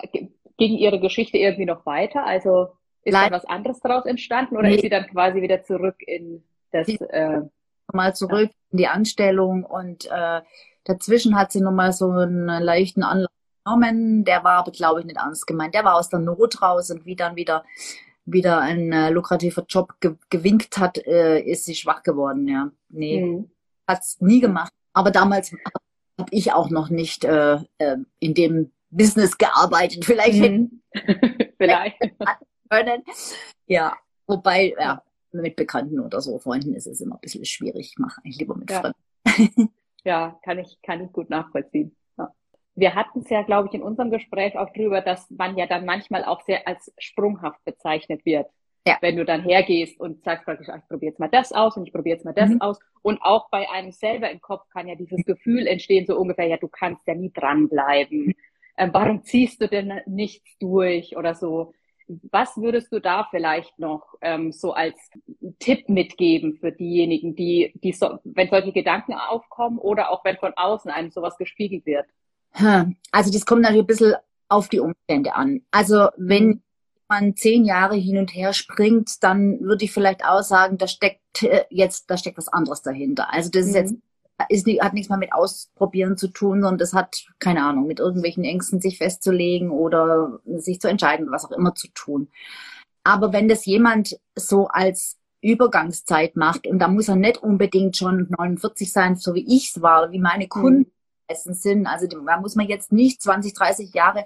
ging 0.56 0.76
Ihre 0.76 1.00
Geschichte 1.00 1.38
irgendwie 1.38 1.64
noch 1.64 1.86
weiter? 1.86 2.24
Also 2.24 2.68
ist 3.02 3.14
Leid. 3.14 3.30
da 3.30 3.36
was 3.36 3.44
anderes 3.46 3.80
daraus 3.80 4.04
entstanden 4.04 4.56
oder 4.56 4.68
nee. 4.68 4.76
ist 4.76 4.82
sie 4.82 4.88
dann 4.88 5.06
quasi 5.06 5.40
wieder 5.40 5.62
zurück 5.62 5.96
in 6.00 6.44
das 6.70 6.88
äh, 6.88 7.40
mal 7.92 8.14
zurück 8.14 8.50
die 8.70 8.86
Anstellung 8.86 9.64
und 9.64 10.06
äh, 10.06 10.42
dazwischen 10.84 11.38
hat 11.38 11.52
sie 11.52 11.60
nochmal 11.60 11.92
so 11.92 12.10
einen 12.10 12.46
leichten 12.62 13.02
Anlauf 13.02 13.30
genommen. 13.64 14.24
Der 14.24 14.44
war 14.44 14.58
aber, 14.58 14.72
glaube 14.72 15.00
ich, 15.00 15.06
nicht 15.06 15.18
ernst 15.18 15.46
gemeint. 15.46 15.74
Der 15.74 15.84
war 15.84 15.96
aus 15.96 16.08
der 16.08 16.20
Not 16.20 16.60
raus 16.62 16.90
und 16.90 17.06
wie 17.06 17.16
dann 17.16 17.36
wieder 17.36 17.64
wieder 18.32 18.60
ein 18.60 18.92
äh, 18.92 19.10
lukrativer 19.10 19.64
Job 19.68 19.94
ge 20.00 20.14
gewinkt 20.30 20.78
hat, 20.78 20.98
äh, 21.06 21.40
ist 21.40 21.64
sie 21.64 21.74
schwach 21.74 22.02
geworden. 22.02 22.46
Ja, 22.46 22.70
nee, 22.88 23.24
mhm. 23.24 23.50
hat's 23.86 24.20
nie 24.20 24.40
gemacht. 24.40 24.72
Aber 24.92 25.10
damals 25.10 25.52
habe 26.18 26.28
ich 26.30 26.52
auch 26.52 26.70
noch 26.70 26.90
nicht 26.90 27.24
äh, 27.24 27.58
äh, 27.78 27.96
in 28.18 28.34
dem 28.34 28.72
Business 28.90 29.38
gearbeitet. 29.38 30.04
Vielleicht 30.04 30.40
mhm. 30.40 30.82
vielleicht 31.58 31.96
können. 32.68 33.02
Ja, 33.66 33.96
wobei 34.26 34.74
ja 34.78 35.02
mit 35.32 35.56
Bekannten 35.56 36.00
oder 36.00 36.20
so 36.20 36.38
Freunden 36.38 36.74
ist 36.74 36.86
es 36.86 37.00
immer 37.00 37.16
ein 37.16 37.20
bisschen 37.20 37.44
schwierig. 37.44 37.90
Ich 37.92 37.98
mache 37.98 38.20
eigentlich 38.22 38.38
lieber 38.38 38.56
mit 38.56 38.70
ja. 38.70 38.80
Fremden. 39.24 39.72
ja, 40.04 40.38
kann 40.44 40.58
ich, 40.58 40.80
kann 40.82 41.04
ich 41.04 41.12
gut 41.12 41.30
nachvollziehen. 41.30 41.96
Ja. 42.16 42.32
Wir 42.74 42.94
hatten 42.94 43.20
es 43.20 43.30
ja, 43.30 43.42
glaube 43.42 43.68
ich, 43.68 43.74
in 43.74 43.82
unserem 43.82 44.10
Gespräch 44.10 44.56
auch 44.56 44.72
drüber, 44.72 45.00
dass 45.00 45.30
man 45.30 45.56
ja 45.56 45.66
dann 45.66 45.84
manchmal 45.84 46.24
auch 46.24 46.42
sehr 46.42 46.66
als 46.66 46.92
sprunghaft 46.98 47.64
bezeichnet 47.64 48.24
wird. 48.24 48.46
Ja. 48.86 48.96
Wenn 49.02 49.16
du 49.16 49.24
dann 49.26 49.42
hergehst 49.42 50.00
und 50.00 50.24
sagst 50.24 50.46
praktisch, 50.46 50.68
ich 50.68 50.88
probiere 50.88 51.10
jetzt 51.10 51.20
mal 51.20 51.28
das 51.28 51.52
aus 51.52 51.76
und 51.76 51.86
ich 51.86 51.92
probiere 51.92 52.16
jetzt 52.16 52.24
mal 52.24 52.32
das 52.32 52.48
mhm. 52.48 52.60
aus. 52.62 52.78
Und 53.02 53.20
auch 53.20 53.50
bei 53.50 53.68
einem 53.68 53.92
selber 53.92 54.30
im 54.30 54.40
Kopf 54.40 54.66
kann 54.70 54.88
ja 54.88 54.94
dieses 54.94 55.24
Gefühl 55.26 55.66
entstehen, 55.66 56.06
so 56.06 56.18
ungefähr, 56.18 56.46
ja, 56.46 56.56
du 56.56 56.68
kannst 56.68 57.06
ja 57.06 57.14
nie 57.14 57.30
dranbleiben. 57.30 58.34
Ähm, 58.78 58.90
warum 58.92 59.24
ziehst 59.24 59.60
du 59.60 59.68
denn 59.68 60.00
nichts 60.06 60.56
durch 60.58 61.16
oder 61.16 61.34
so? 61.34 61.74
Was 62.30 62.56
würdest 62.56 62.92
du 62.92 63.00
da 63.00 63.28
vielleicht 63.30 63.78
noch 63.78 64.14
ähm, 64.20 64.52
so 64.52 64.72
als 64.72 64.96
Tipp 65.58 65.88
mitgeben 65.88 66.56
für 66.58 66.72
diejenigen, 66.72 67.36
die, 67.36 67.72
die 67.82 67.92
so, 67.92 68.18
wenn 68.24 68.48
solche 68.48 68.72
Gedanken 68.72 69.14
aufkommen 69.14 69.78
oder 69.78 70.10
auch 70.10 70.24
wenn 70.24 70.36
von 70.38 70.52
außen 70.56 70.90
einem 70.90 71.10
sowas 71.10 71.36
gespiegelt 71.36 71.84
wird? 71.84 72.06
Also 73.12 73.30
das 73.30 73.44
kommt 73.44 73.62
natürlich 73.62 73.84
ein 73.84 73.86
bisschen 73.86 74.14
auf 74.48 74.68
die 74.68 74.80
Umstände 74.80 75.34
an. 75.34 75.62
Also 75.70 76.08
wenn 76.16 76.62
man 77.08 77.36
zehn 77.36 77.64
Jahre 77.64 77.96
hin 77.96 78.18
und 78.18 78.34
her 78.34 78.52
springt, 78.52 79.22
dann 79.22 79.60
würde 79.60 79.84
ich 79.84 79.92
vielleicht 79.92 80.24
auch 80.24 80.42
sagen, 80.42 80.78
da 80.78 80.86
steckt 80.86 81.42
äh, 81.42 81.64
jetzt, 81.70 82.10
da 82.10 82.16
steckt 82.16 82.38
was 82.38 82.48
anderes 82.48 82.82
dahinter. 82.82 83.32
Also 83.32 83.50
das 83.50 83.66
ist 83.66 83.74
jetzt 83.74 83.92
mhm. 83.92 84.02
Ist 84.48 84.66
hat 84.80 84.94
nichts 84.94 85.08
mehr 85.08 85.18
mit 85.18 85.32
Ausprobieren 85.32 86.16
zu 86.16 86.28
tun, 86.28 86.60
sondern 86.60 86.78
das 86.78 86.92
hat, 86.92 87.26
keine 87.38 87.64
Ahnung, 87.64 87.86
mit 87.86 87.98
irgendwelchen 87.98 88.44
Ängsten 88.44 88.80
sich 88.80 88.98
festzulegen 88.98 89.70
oder 89.70 90.40
sich 90.46 90.80
zu 90.80 90.88
entscheiden, 90.88 91.30
was 91.30 91.44
auch 91.44 91.52
immer 91.52 91.74
zu 91.74 91.88
tun. 91.88 92.28
Aber 93.02 93.32
wenn 93.32 93.48
das 93.48 93.64
jemand 93.64 94.18
so 94.36 94.68
als 94.68 95.16
Übergangszeit 95.40 96.36
macht 96.36 96.66
und 96.66 96.78
da 96.78 96.88
muss 96.88 97.08
er 97.08 97.16
nicht 97.16 97.38
unbedingt 97.38 97.96
schon 97.96 98.28
49 98.36 98.92
sein, 98.92 99.16
so 99.16 99.34
wie 99.34 99.46
ich 99.56 99.70
es 99.70 99.82
war, 99.82 100.12
wie 100.12 100.18
meine 100.18 100.48
Kunden 100.48 100.78
mhm 100.78 100.92
sind. 101.34 101.86
Also 101.86 102.06
da 102.06 102.40
muss 102.40 102.56
man 102.56 102.66
jetzt 102.66 102.92
nicht 102.92 103.22
20, 103.22 103.54
30 103.54 103.94
Jahre 103.94 104.24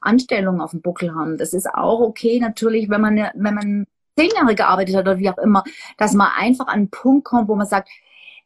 Anstellung 0.00 0.60
auf 0.60 0.70
dem 0.70 0.82
Buckel 0.82 1.14
haben. 1.14 1.38
Das 1.38 1.52
ist 1.52 1.66
auch 1.66 2.00
okay 2.00 2.38
natürlich, 2.40 2.90
wenn 2.90 3.00
man, 3.00 3.16
wenn 3.34 3.54
man 3.54 3.86
zehn 4.16 4.30
Jahre 4.36 4.54
gearbeitet 4.54 4.94
hat 4.94 5.06
oder 5.06 5.18
wie 5.18 5.30
auch 5.30 5.38
immer, 5.38 5.64
dass 5.98 6.12
man 6.12 6.30
einfach 6.36 6.66
an 6.66 6.74
einen 6.74 6.90
Punkt 6.90 7.24
kommt, 7.24 7.48
wo 7.48 7.56
man 7.56 7.66
sagt, 7.66 7.88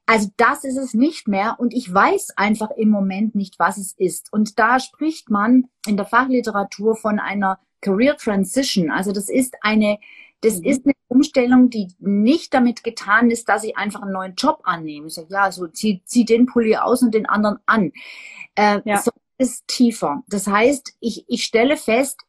also 0.08 0.30
das 0.38 0.64
ist 0.64 0.78
es 0.78 0.94
nicht 0.94 1.28
mehr 1.28 1.56
und 1.58 1.74
ich 1.74 1.92
weiß 1.92 2.30
einfach 2.38 2.70
im 2.70 2.88
Moment 2.88 3.34
nicht, 3.34 3.58
was 3.58 3.76
es 3.76 3.92
ist. 3.92 4.32
Und 4.32 4.58
da 4.58 4.80
spricht 4.80 5.28
man 5.28 5.68
in 5.86 5.98
der 5.98 6.06
Fachliteratur 6.06 6.96
von 6.96 7.18
einer 7.18 7.58
Career 7.82 8.16
Transition. 8.16 8.90
Also 8.90 9.12
das 9.12 9.28
ist 9.28 9.56
eine 9.60 9.98
das 10.40 10.60
mhm. 10.60 10.64
ist 10.64 10.86
eine 10.86 10.94
Umstellung, 11.08 11.68
die 11.68 11.88
nicht 11.98 12.54
damit 12.54 12.84
getan 12.84 13.30
ist, 13.30 13.50
dass 13.50 13.64
ich 13.64 13.76
einfach 13.76 14.00
einen 14.00 14.12
neuen 14.12 14.34
Job 14.34 14.60
annehme. 14.64 15.08
Ich 15.08 15.14
sage, 15.14 15.28
ja, 15.30 15.52
so 15.52 15.66
zieh, 15.66 16.00
zieh 16.06 16.24
den 16.24 16.46
Pulli 16.46 16.76
aus 16.76 17.02
und 17.02 17.12
den 17.12 17.26
anderen 17.26 17.58
an. 17.66 17.92
Äh, 18.54 18.80
ja. 18.86 18.98
So 18.98 19.10
ist 19.36 19.68
tiefer. 19.68 20.22
Das 20.28 20.46
heißt, 20.46 20.94
ich, 21.00 21.26
ich 21.28 21.44
stelle 21.44 21.76
fest, 21.76 22.20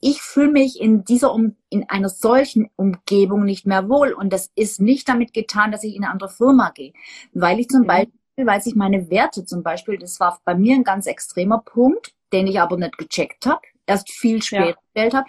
ich 0.00 0.22
fühle 0.22 0.50
mich 0.50 0.80
in 0.80 1.04
dieser 1.04 1.32
um, 1.32 1.56
in 1.70 1.88
einer 1.88 2.08
solchen 2.08 2.68
Umgebung 2.76 3.44
nicht 3.44 3.66
mehr 3.66 3.88
wohl 3.88 4.12
und 4.12 4.32
das 4.32 4.50
ist 4.54 4.80
nicht 4.80 5.08
damit 5.08 5.32
getan, 5.32 5.72
dass 5.72 5.84
ich 5.84 5.94
in 5.94 6.04
eine 6.04 6.12
andere 6.12 6.30
Firma 6.30 6.70
gehe, 6.70 6.92
weil 7.32 7.60
ich 7.60 7.68
zum 7.68 7.82
mhm. 7.82 7.86
Beispiel, 7.86 8.46
weil 8.46 8.60
sich 8.60 8.74
meine 8.74 9.10
Werte 9.10 9.44
zum 9.44 9.62
Beispiel, 9.62 9.98
das 9.98 10.20
war 10.20 10.40
bei 10.44 10.54
mir 10.54 10.74
ein 10.74 10.84
ganz 10.84 11.06
extremer 11.06 11.62
Punkt, 11.64 12.12
den 12.32 12.46
ich 12.46 12.60
aber 12.60 12.76
nicht 12.76 12.98
gecheckt 12.98 13.46
habe 13.46 13.60
erst 13.86 14.10
viel 14.10 14.42
später 14.42 14.66
ja. 14.66 14.76
gestellt 14.92 15.14
habe. 15.14 15.28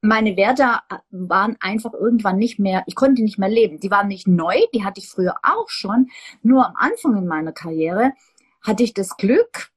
Meine 0.00 0.36
Werte 0.36 0.80
waren 1.10 1.56
einfach 1.60 1.92
irgendwann 1.94 2.36
nicht 2.36 2.58
mehr, 2.58 2.82
ich 2.86 2.94
konnte 2.94 3.22
nicht 3.22 3.38
mehr 3.38 3.48
leben. 3.48 3.80
Die 3.80 3.90
waren 3.90 4.08
nicht 4.08 4.26
neu, 4.26 4.56
die 4.74 4.84
hatte 4.84 5.00
ich 5.00 5.08
früher 5.08 5.36
auch 5.42 5.68
schon. 5.68 6.10
Nur 6.42 6.66
am 6.66 6.74
Anfang 6.76 7.16
in 7.16 7.26
meiner 7.26 7.52
Karriere 7.52 8.12
hatte 8.60 8.82
ich 8.82 8.94
das 8.94 9.16
Glück, 9.16 9.72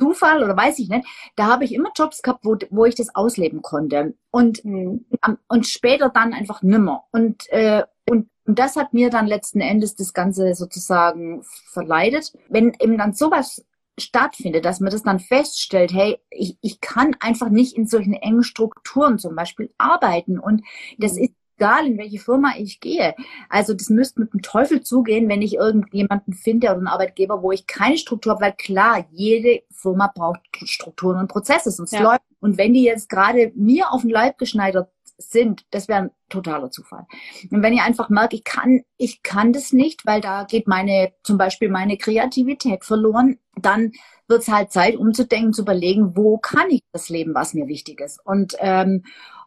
Zufall 0.00 0.42
oder 0.42 0.56
weiß 0.56 0.78
ich 0.78 0.88
nicht, 0.88 1.06
da 1.36 1.46
habe 1.46 1.64
ich 1.64 1.74
immer 1.74 1.90
Jobs 1.94 2.22
gehabt, 2.22 2.44
wo, 2.44 2.56
wo 2.70 2.84
ich 2.84 2.94
das 2.94 3.14
ausleben 3.14 3.62
konnte. 3.62 4.14
Und, 4.30 4.64
mhm. 4.64 5.04
und 5.48 5.66
später 5.66 6.08
dann 6.08 6.32
einfach 6.32 6.62
nimmer. 6.62 7.04
Und, 7.12 7.48
äh, 7.50 7.84
und, 8.08 8.28
und 8.46 8.58
das 8.58 8.76
hat 8.76 8.94
mir 8.94 9.10
dann 9.10 9.26
letzten 9.26 9.60
Endes 9.60 9.94
das 9.96 10.14
Ganze 10.14 10.54
sozusagen 10.54 11.42
verleidet. 11.42 12.32
Wenn 12.48 12.74
eben 12.80 12.98
dann 12.98 13.12
sowas 13.12 13.64
stattfindet, 13.98 14.64
dass 14.64 14.80
man 14.80 14.90
das 14.90 15.02
dann 15.02 15.20
feststellt, 15.20 15.92
hey, 15.92 16.18
ich, 16.30 16.56
ich 16.60 16.80
kann 16.80 17.16
einfach 17.20 17.50
nicht 17.50 17.76
in 17.76 17.86
solchen 17.86 18.14
engen 18.14 18.42
Strukturen 18.42 19.18
zum 19.18 19.36
Beispiel 19.36 19.72
arbeiten 19.78 20.38
und 20.38 20.62
das 20.98 21.18
ist 21.18 21.32
egal, 21.60 21.86
in 21.86 21.98
welche 21.98 22.18
Firma 22.18 22.54
ich 22.56 22.80
gehe. 22.80 23.14
Also 23.48 23.74
das 23.74 23.90
müsste 23.90 24.20
mit 24.20 24.32
dem 24.32 24.42
Teufel 24.42 24.82
zugehen, 24.82 25.28
wenn 25.28 25.42
ich 25.42 25.54
irgendjemanden 25.54 26.32
finde 26.32 26.68
oder 26.68 26.76
einen 26.76 26.86
Arbeitgeber, 26.86 27.42
wo 27.42 27.52
ich 27.52 27.66
keine 27.66 27.98
Struktur 27.98 28.32
habe, 28.32 28.46
weil 28.46 28.52
klar, 28.52 29.06
jede 29.10 29.62
Firma 29.70 30.10
braucht 30.14 30.40
Strukturen 30.64 31.18
und 31.18 31.28
Prozesse, 31.28 31.70
sonst 31.70 31.92
ja. 31.92 32.02
läuft. 32.02 32.22
Und 32.40 32.56
wenn 32.56 32.72
die 32.72 32.84
jetzt 32.84 33.10
gerade 33.10 33.52
mir 33.54 33.92
auf 33.92 34.00
den 34.00 34.10
Leib 34.10 34.38
geschneidert 34.38 34.88
sind, 35.18 35.66
das 35.70 35.86
wäre 35.86 36.04
ein 36.04 36.10
totaler 36.30 36.70
Zufall. 36.70 37.06
Und 37.50 37.62
wenn 37.62 37.74
ich 37.74 37.82
einfach 37.82 38.08
merke, 38.08 38.36
ich 38.36 38.44
kann, 38.44 38.80
ich 38.96 39.22
kann 39.22 39.52
das 39.52 39.74
nicht, 39.74 40.06
weil 40.06 40.22
da 40.22 40.44
geht 40.44 40.66
meine, 40.66 41.12
zum 41.22 41.36
Beispiel 41.36 41.68
meine 41.68 41.98
Kreativität 41.98 42.86
verloren, 42.86 43.38
dann 43.56 43.92
wird 44.28 44.42
es 44.42 44.48
halt 44.48 44.72
Zeit, 44.72 44.96
umzudenken, 44.96 45.52
zu 45.52 45.62
überlegen, 45.62 46.16
wo 46.16 46.38
kann 46.38 46.70
ich 46.70 46.80
das 46.92 47.10
leben, 47.10 47.34
was 47.34 47.52
mir 47.52 47.66
wichtig 47.66 48.00
ist. 48.00 48.24
Und, 48.24 48.56
ähm, 48.60 49.04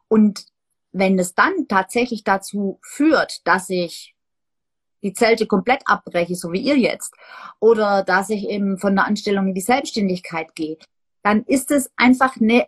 und 0.09 0.45
wenn 0.93 1.19
es 1.19 1.35
dann 1.35 1.67
tatsächlich 1.67 2.23
dazu 2.23 2.79
führt, 2.81 3.45
dass 3.45 3.69
ich 3.69 4.15
die 5.01 5.13
Zelte 5.13 5.47
komplett 5.47 5.81
abbreche, 5.85 6.35
so 6.35 6.53
wie 6.53 6.61
ihr 6.61 6.77
jetzt, 6.77 7.13
oder 7.59 8.03
dass 8.03 8.29
ich 8.29 8.47
eben 8.47 8.77
von 8.77 8.95
der 8.95 9.05
Anstellung 9.05 9.47
in 9.47 9.53
die 9.53 9.61
Selbstständigkeit 9.61 10.55
gehe, 10.55 10.77
dann 11.23 11.43
ist 11.43 11.71
es 11.71 11.91
einfach 11.97 12.39
eine 12.39 12.67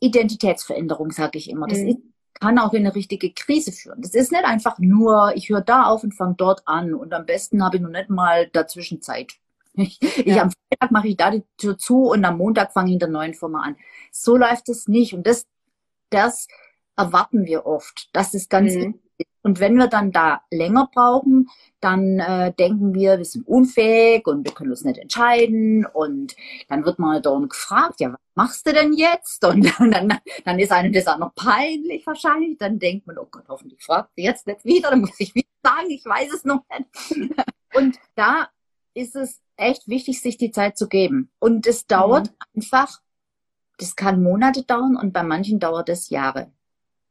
Identitätsveränderung, 0.00 1.12
sage 1.12 1.38
ich 1.38 1.48
immer. 1.48 1.68
Das 1.68 1.78
mhm. 1.78 1.88
ist 1.88 1.98
kann 2.40 2.58
auch 2.58 2.72
in 2.72 2.84
eine 2.84 2.94
richtige 2.94 3.32
Krise 3.32 3.72
führen. 3.72 4.02
Das 4.02 4.14
ist 4.14 4.32
nicht 4.32 4.44
einfach 4.44 4.78
nur, 4.78 5.32
ich 5.34 5.48
höre 5.48 5.60
da 5.60 5.84
auf 5.84 6.02
und 6.02 6.14
fange 6.14 6.34
dort 6.36 6.66
an 6.66 6.94
und 6.94 7.14
am 7.14 7.26
besten 7.26 7.64
habe 7.64 7.76
ich 7.76 7.82
noch 7.82 7.90
nicht 7.90 8.10
mal 8.10 8.48
dazwischen 8.48 9.00
Zeit. 9.00 9.34
Ich, 9.76 9.98
ja. 10.00 10.08
ich 10.24 10.40
am 10.40 10.50
Freitag 10.52 10.92
mache 10.92 11.08
ich 11.08 11.16
da 11.16 11.32
die 11.32 11.42
Tür 11.56 11.76
zu 11.76 12.04
und 12.04 12.24
am 12.24 12.38
Montag 12.38 12.72
fange 12.72 12.90
ich 12.90 12.92
in 12.92 13.00
der 13.00 13.08
neuen 13.08 13.34
Firma 13.34 13.62
an. 13.62 13.76
So 14.12 14.36
läuft 14.36 14.68
es 14.68 14.86
nicht 14.86 15.14
und 15.14 15.26
das, 15.26 15.48
das 16.10 16.46
erwarten 16.96 17.46
wir 17.46 17.66
oft. 17.66 18.08
Das 18.12 18.34
ist 18.34 18.50
ganz 18.50 18.74
mhm. 18.74 19.00
Und 19.44 19.60
wenn 19.60 19.76
wir 19.76 19.88
dann 19.88 20.10
da 20.10 20.40
länger 20.50 20.88
brauchen, 20.92 21.50
dann 21.80 22.18
äh, 22.18 22.54
denken 22.54 22.94
wir, 22.94 23.18
wir 23.18 23.24
sind 23.26 23.46
unfähig 23.46 24.26
und 24.26 24.42
wir 24.44 24.54
können 24.54 24.70
uns 24.70 24.84
nicht 24.84 24.98
entscheiden. 24.98 25.84
Und 25.84 26.34
dann 26.68 26.86
wird 26.86 26.98
man 26.98 27.20
dann 27.20 27.50
gefragt, 27.50 28.00
ja, 28.00 28.12
was 28.12 28.20
machst 28.34 28.66
du 28.66 28.72
denn 28.72 28.94
jetzt? 28.94 29.44
Und 29.44 29.70
dann, 29.78 30.18
dann 30.46 30.58
ist 30.58 30.72
einem 30.72 30.94
das 30.94 31.06
auch 31.06 31.18
noch 31.18 31.34
peinlich 31.34 32.06
wahrscheinlich. 32.06 32.56
Dann 32.56 32.78
denkt 32.78 33.06
man, 33.06 33.18
oh 33.18 33.28
Gott, 33.30 33.44
hoffentlich 33.48 33.84
fragt 33.84 34.12
sie 34.16 34.22
jetzt 34.22 34.46
nicht 34.46 34.64
wieder, 34.64 34.90
dann 34.90 35.02
muss 35.02 35.20
ich 35.20 35.34
wieder 35.34 35.48
sagen, 35.62 35.90
ich 35.90 36.04
weiß 36.04 36.32
es 36.32 36.44
noch 36.44 36.64
nicht. 36.70 37.36
Und 37.74 37.98
da 38.14 38.48
ist 38.94 39.14
es 39.14 39.42
echt 39.56 39.88
wichtig, 39.88 40.22
sich 40.22 40.38
die 40.38 40.52
Zeit 40.52 40.78
zu 40.78 40.88
geben. 40.88 41.30
Und 41.38 41.66
es 41.66 41.86
dauert 41.86 42.30
mhm. 42.30 42.36
einfach, 42.56 43.02
das 43.76 43.94
kann 43.94 44.22
Monate 44.22 44.62
dauern 44.62 44.96
und 44.96 45.12
bei 45.12 45.24
manchen 45.24 45.58
dauert 45.58 45.88
es 45.88 46.08
Jahre. 46.08 46.52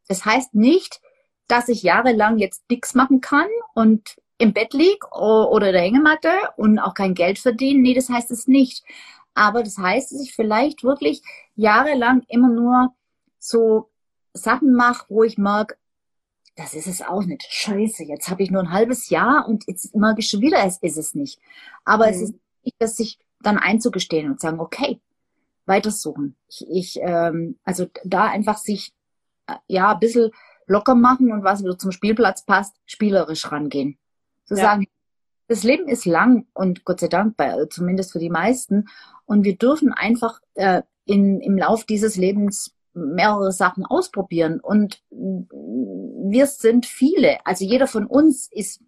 Das 0.08 0.26
heißt 0.26 0.54
nicht, 0.56 1.02
dass 1.48 1.70
ich 1.70 1.84
jahrelang 1.84 2.38
jetzt 2.38 2.64
nichts 2.70 2.94
machen 2.94 3.22
kann 3.22 3.48
und 3.74 4.16
im 4.38 4.54
Bett 4.54 4.74
lieg 4.74 5.06
oder 5.16 5.72
der 5.72 5.82
Hängematte 5.82 6.32
und 6.58 6.80
auch 6.80 6.94
kein 6.94 7.14
Geld 7.14 7.40
verdienen. 7.40 7.82
Nee, 7.82 7.94
das 7.94 8.10
heißt 8.10 8.32
es 8.32 8.48
nicht. 8.48 8.84
Aber 9.34 9.64
das 9.64 9.78
heißt, 9.78 10.12
dass 10.12 10.22
ich 10.22 10.36
vielleicht 10.36 10.84
wirklich 10.84 11.22
jahrelang 11.56 12.24
immer 12.28 12.50
nur 12.50 12.94
so 13.40 13.90
Sachen 14.34 14.74
mache, 14.74 15.06
wo 15.10 15.24
ich 15.24 15.38
merke, 15.38 15.76
das 16.56 16.74
ist 16.76 16.88
es 16.88 17.02
auch 17.02 17.24
nicht. 17.24 17.44
Scheiße, 17.50 18.04
jetzt 18.04 18.30
habe 18.30 18.44
ich 18.44 18.52
nur 18.52 18.62
ein 18.62 18.72
halbes 18.72 19.10
Jahr 19.10 19.48
und 19.48 19.64
jetzt 19.68 19.96
merke 19.96 20.20
ich 20.20 20.30
schon 20.30 20.42
wieder, 20.42 20.64
es 20.66 20.78
ist 20.78 20.98
es 20.98 21.16
nicht. 21.16 21.40
Aber 21.84 22.06
mhm. 22.06 22.12
es 22.12 22.22
ist 22.22 22.34
nicht, 22.64 22.76
dass 22.80 22.98
sich 22.98 23.20
dann 23.42 23.58
einzugestehen 23.58 24.30
und 24.30 24.40
sagen, 24.40 24.60
okay, 24.60 25.00
weitersuchen. 25.66 26.36
Ich, 26.48 26.66
ich 26.70 27.00
ähm, 27.02 27.58
also 27.64 27.88
da 28.04 28.26
einfach 28.26 28.58
sich 28.58 28.94
ja 29.68 29.94
ein 29.94 30.00
bisschen 30.00 30.32
locker 30.68 30.96
machen 30.96 31.32
und 31.32 31.44
was 31.44 31.64
wieder 31.64 31.78
zum 31.78 31.92
Spielplatz 31.92 32.46
passt, 32.46 32.76
spielerisch 32.86 33.52
rangehen. 33.52 33.98
Zu 34.46 34.56
ja. 34.56 34.62
sagen, 34.62 34.88
das 35.48 35.64
Leben 35.64 35.88
ist 35.88 36.06
lang 36.06 36.48
und 36.54 36.86
Gott 36.86 37.00
sei 37.00 37.08
Dank, 37.08 37.38
bei, 37.38 37.66
zumindest 37.70 38.12
für 38.12 38.20
die 38.20 38.30
meisten. 38.30 38.86
Und 39.26 39.44
wir 39.44 39.58
dürfen 39.58 39.94
einfach 39.94 40.40
äh, 40.56 40.82
in, 41.06 41.42
im 41.42 41.58
Lauf 41.58 41.86
dieses 41.86 42.16
Lebens 42.16 42.74
mehrere 42.94 43.52
Sachen 43.52 43.86
ausprobieren. 43.86 44.60
Und 44.60 45.04
wir 45.10 46.48
sind 46.48 46.86
viele. 46.86 47.46
Also 47.46 47.66
jeder 47.66 47.88
von 47.88 48.06
uns 48.06 48.50
ist, 48.52 48.82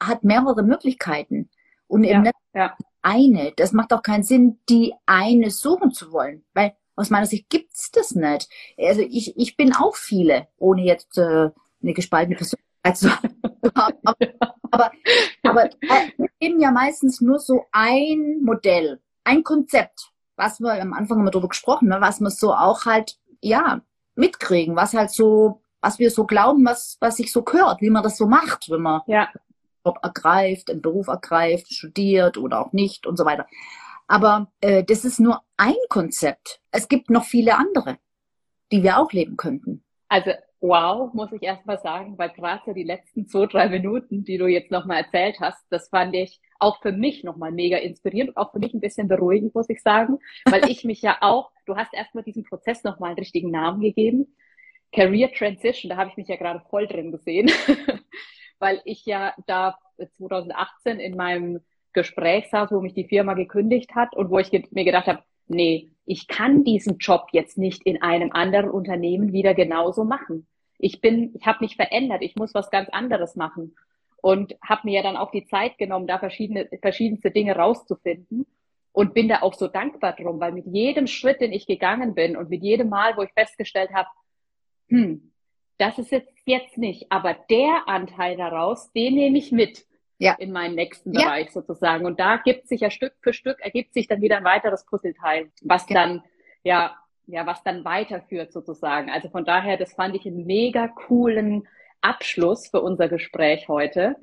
hat 0.00 0.24
mehrere 0.24 0.62
Möglichkeiten. 0.62 1.50
Und 1.86 2.04
eben 2.04 2.24
ja, 2.24 2.30
nicht 2.30 2.34
ja. 2.54 2.76
eine. 3.02 3.52
Das 3.56 3.72
macht 3.72 3.92
auch 3.92 4.02
keinen 4.02 4.24
Sinn, 4.24 4.58
die 4.68 4.94
eine 5.06 5.50
suchen 5.50 5.92
zu 5.92 6.12
wollen. 6.12 6.44
Weil 6.54 6.74
aus 6.96 7.10
meiner 7.10 7.26
Sicht 7.26 7.48
gibt's 7.48 7.90
das 7.90 8.14
nicht. 8.14 8.48
Also 8.78 9.00
ich, 9.00 9.36
ich 9.36 9.56
bin 9.56 9.74
auch 9.74 9.96
viele, 9.96 10.48
ohne 10.58 10.82
jetzt 10.82 11.18
äh, 11.18 11.50
eine 11.82 11.94
gespaltene 11.94 12.36
Persönlichkeit 12.36 12.96
zu 12.96 13.10
haben. 13.10 13.38
aber, 14.70 14.92
aber, 15.42 15.64
äh, 15.66 16.10
wir 16.16 16.28
geben 16.40 16.60
ja 16.60 16.70
meistens 16.70 17.20
nur 17.20 17.38
so 17.38 17.64
ein 17.72 18.40
Modell, 18.42 19.00
ein 19.24 19.42
Konzept, 19.42 20.10
was 20.36 20.60
wir 20.60 20.80
am 20.80 20.92
Anfang 20.92 21.20
immer 21.20 21.30
drüber 21.30 21.48
gesprochen, 21.48 21.88
ne, 21.88 21.98
was 22.00 22.20
wir 22.20 22.30
so 22.30 22.54
auch 22.54 22.84
halt, 22.84 23.18
ja, 23.40 23.80
mitkriegen, 24.14 24.76
was 24.76 24.94
halt 24.94 25.10
so, 25.10 25.62
was 25.80 25.98
wir 25.98 26.10
so 26.10 26.24
glauben, 26.24 26.64
was, 26.64 26.96
was 27.00 27.16
sich 27.16 27.32
so 27.32 27.42
gehört, 27.42 27.80
wie 27.80 27.90
man 27.90 28.02
das 28.02 28.16
so 28.16 28.26
macht, 28.26 28.70
wenn 28.70 28.82
man 28.82 29.02
ja. 29.06 29.28
Job 29.84 29.98
ergreift, 30.02 30.70
einen 30.70 30.82
Beruf 30.82 31.08
ergreift, 31.08 31.72
studiert 31.72 32.36
oder 32.36 32.60
auch 32.60 32.72
nicht 32.72 33.06
und 33.06 33.16
so 33.16 33.24
weiter. 33.24 33.46
Aber 34.12 34.52
äh, 34.60 34.84
das 34.84 35.06
ist 35.06 35.20
nur 35.20 35.40
ein 35.56 35.74
Konzept. 35.88 36.60
Es 36.70 36.86
gibt 36.86 37.08
noch 37.08 37.24
viele 37.24 37.56
andere, 37.56 37.96
die 38.70 38.82
wir 38.82 38.98
auch 38.98 39.10
leben 39.10 39.38
könnten. 39.38 39.84
Also 40.08 40.32
wow, 40.60 41.14
muss 41.14 41.32
ich 41.32 41.42
erst 41.42 41.64
mal 41.64 41.78
sagen, 41.78 42.18
weil 42.18 42.28
gerade 42.28 42.74
die 42.74 42.82
letzten 42.82 43.26
zwei, 43.26 43.46
drei 43.46 43.70
Minuten, 43.70 44.22
die 44.22 44.36
du 44.36 44.46
jetzt 44.46 44.70
nochmal 44.70 45.04
erzählt 45.04 45.40
hast, 45.40 45.64
das 45.70 45.88
fand 45.88 46.14
ich 46.14 46.42
auch 46.58 46.82
für 46.82 46.92
mich 46.92 47.24
nochmal 47.24 47.52
mega 47.52 47.78
inspirierend 47.78 48.36
und 48.36 48.36
auch 48.36 48.52
für 48.52 48.58
mich 48.58 48.74
ein 48.74 48.80
bisschen 48.80 49.08
beruhigend, 49.08 49.54
muss 49.54 49.70
ich 49.70 49.80
sagen, 49.80 50.18
weil 50.44 50.68
ich 50.68 50.84
mich 50.84 51.00
ja 51.00 51.16
auch, 51.22 51.50
du 51.64 51.76
hast 51.76 51.94
erstmal 51.94 52.22
diesem 52.22 52.44
Prozess 52.44 52.84
nochmal 52.84 53.12
einen 53.12 53.18
richtigen 53.18 53.50
Namen 53.50 53.80
gegeben 53.80 54.36
Career 54.92 55.32
Transition, 55.32 55.88
da 55.88 55.96
habe 55.96 56.10
ich 56.10 56.18
mich 56.18 56.28
ja 56.28 56.36
gerade 56.36 56.62
voll 56.68 56.86
drin 56.86 57.12
gesehen, 57.12 57.50
weil 58.58 58.82
ich 58.84 59.06
ja 59.06 59.34
da 59.46 59.78
2018 60.18 61.00
in 61.00 61.16
meinem 61.16 61.60
Gespräch 61.92 62.48
saß, 62.50 62.70
wo 62.70 62.80
mich 62.80 62.94
die 62.94 63.08
Firma 63.08 63.34
gekündigt 63.34 63.94
hat 63.94 64.14
und 64.14 64.30
wo 64.30 64.38
ich 64.38 64.50
mir 64.52 64.84
gedacht 64.84 65.06
habe, 65.06 65.22
nee, 65.48 65.90
ich 66.04 66.26
kann 66.26 66.64
diesen 66.64 66.98
Job 66.98 67.28
jetzt 67.32 67.58
nicht 67.58 67.84
in 67.84 68.02
einem 68.02 68.32
anderen 68.32 68.70
Unternehmen 68.70 69.32
wieder 69.32 69.54
genauso 69.54 70.04
machen. 70.04 70.46
Ich 70.78 71.00
bin, 71.00 71.34
ich 71.34 71.46
habe 71.46 71.58
mich 71.60 71.76
verändert, 71.76 72.22
ich 72.22 72.36
muss 72.36 72.54
was 72.54 72.70
ganz 72.70 72.88
anderes 72.88 73.36
machen 73.36 73.76
und 74.20 74.56
habe 74.62 74.82
mir 74.84 74.94
ja 74.94 75.02
dann 75.02 75.16
auch 75.16 75.30
die 75.30 75.44
Zeit 75.44 75.78
genommen, 75.78 76.06
da 76.06 76.18
verschiedene 76.18 76.68
verschiedenste 76.80 77.30
Dinge 77.30 77.56
rauszufinden 77.56 78.46
und 78.92 79.14
bin 79.14 79.28
da 79.28 79.42
auch 79.42 79.54
so 79.54 79.68
dankbar 79.68 80.14
drum, 80.14 80.40
weil 80.40 80.52
mit 80.52 80.66
jedem 80.66 81.06
Schritt, 81.06 81.40
den 81.40 81.52
ich 81.52 81.66
gegangen 81.66 82.14
bin 82.14 82.36
und 82.36 82.50
mit 82.50 82.62
jedem 82.62 82.88
Mal, 82.88 83.16
wo 83.16 83.22
ich 83.22 83.32
festgestellt 83.32 83.90
habe, 83.92 84.08
hm, 84.88 85.32
das 85.78 85.98
ist 85.98 86.10
jetzt 86.10 86.32
jetzt 86.44 86.78
nicht, 86.78 87.10
aber 87.10 87.34
der 87.50 87.88
Anteil 87.88 88.36
daraus, 88.36 88.92
den 88.92 89.14
nehme 89.14 89.38
ich 89.38 89.52
mit 89.52 89.84
ja. 90.22 90.34
in 90.38 90.52
meinen 90.52 90.74
nächsten 90.74 91.12
ja. 91.12 91.22
Bereich 91.22 91.50
sozusagen. 91.50 92.06
Und 92.06 92.20
da 92.20 92.36
gibt 92.36 92.68
sich 92.68 92.80
ja 92.80 92.90
Stück 92.90 93.14
für 93.20 93.32
Stück, 93.32 93.60
ergibt 93.60 93.92
sich 93.92 94.06
dann 94.06 94.20
wieder 94.20 94.36
ein 94.36 94.44
weiteres 94.44 94.86
Puzzleteil, 94.86 95.50
was 95.62 95.88
ja. 95.88 95.94
dann, 95.94 96.22
ja, 96.62 96.96
ja, 97.26 97.46
was 97.46 97.62
dann 97.62 97.84
weiterführt 97.84 98.52
sozusagen. 98.52 99.10
Also 99.10 99.28
von 99.28 99.44
daher, 99.44 99.76
das 99.76 99.94
fand 99.94 100.14
ich 100.14 100.26
einen 100.26 100.46
mega 100.46 100.88
coolen 100.88 101.66
Abschluss 102.00 102.68
für 102.68 102.80
unser 102.80 103.08
Gespräch 103.08 103.68
heute. 103.68 104.16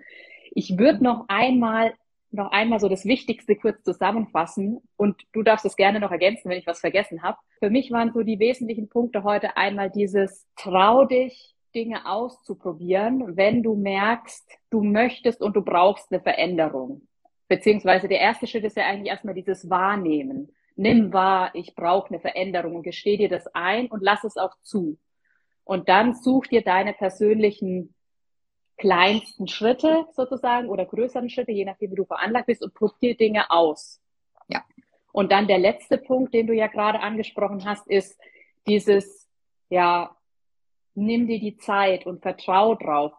Ich 0.51 0.77
würde 0.77 1.03
noch 1.03 1.25
einmal 1.27 1.93
noch 2.31 2.51
einmal 2.51 2.79
so 2.79 2.87
das 2.87 3.05
Wichtigste 3.05 3.55
kurz 3.55 3.81
zusammenfassen 3.83 4.83
und 4.97 5.19
du 5.31 5.41
darfst 5.41 5.65
es 5.65 5.75
gerne 5.75 5.99
noch 5.99 6.11
ergänzen, 6.11 6.49
wenn 6.49 6.59
ich 6.59 6.67
was 6.67 6.79
vergessen 6.79 7.23
habe. 7.23 7.39
Für 7.57 7.71
mich 7.71 7.89
waren 7.89 8.13
so 8.13 8.21
die 8.21 8.37
wesentlichen 8.37 8.87
Punkte 8.87 9.23
heute 9.23 9.57
einmal 9.57 9.89
dieses 9.89 10.47
trau 10.55 11.05
dich, 11.05 11.55
Dinge 11.73 12.05
auszuprobieren, 12.05 13.37
wenn 13.37 13.63
du 13.63 13.75
merkst, 13.75 14.49
du 14.69 14.83
möchtest 14.83 15.41
und 15.41 15.55
du 15.55 15.61
brauchst 15.61 16.11
eine 16.11 16.21
Veränderung. 16.21 17.07
Beziehungsweise 17.47 18.07
der 18.07 18.19
erste 18.19 18.47
Schritt 18.47 18.63
ist 18.63 18.77
ja 18.77 18.85
eigentlich 18.85 19.09
erstmal 19.09 19.33
dieses 19.33 19.69
Wahrnehmen. 19.69 20.53
Nimm 20.75 21.11
wahr, 21.11 21.51
ich 21.55 21.75
brauche 21.75 22.09
eine 22.09 22.19
Veränderung 22.19 22.75
und 22.75 22.83
gesteh 22.83 23.17
dir 23.17 23.29
das 23.29 23.47
ein 23.53 23.87
und 23.87 24.01
lass 24.01 24.23
es 24.23 24.37
auch 24.37 24.55
zu. 24.61 24.97
Und 25.63 25.89
dann 25.89 26.15
such 26.15 26.47
dir 26.47 26.63
deine 26.63 26.93
persönlichen 26.93 27.93
kleinsten 28.77 29.47
Schritte 29.47 30.05
sozusagen 30.13 30.69
oder 30.69 30.85
größeren 30.85 31.29
Schritte, 31.29 31.51
je 31.51 31.65
nachdem, 31.65 31.91
wie 31.91 31.95
du 31.95 32.05
veranlagt 32.05 32.47
bist 32.47 32.63
und 32.63 32.73
probier 32.73 33.15
Dinge 33.15 33.51
aus. 33.51 34.01
Ja. 34.47 34.63
Und 35.11 35.31
dann 35.31 35.47
der 35.47 35.59
letzte 35.59 35.97
Punkt, 35.97 36.33
den 36.33 36.47
du 36.47 36.53
ja 36.53 36.67
gerade 36.67 37.01
angesprochen 37.01 37.65
hast, 37.65 37.87
ist 37.87 38.19
dieses, 38.67 39.27
ja, 39.69 40.15
nimm 40.95 41.27
dir 41.27 41.39
die 41.39 41.57
Zeit 41.57 42.05
und 42.05 42.21
vertrau 42.21 42.75
drauf. 42.75 43.13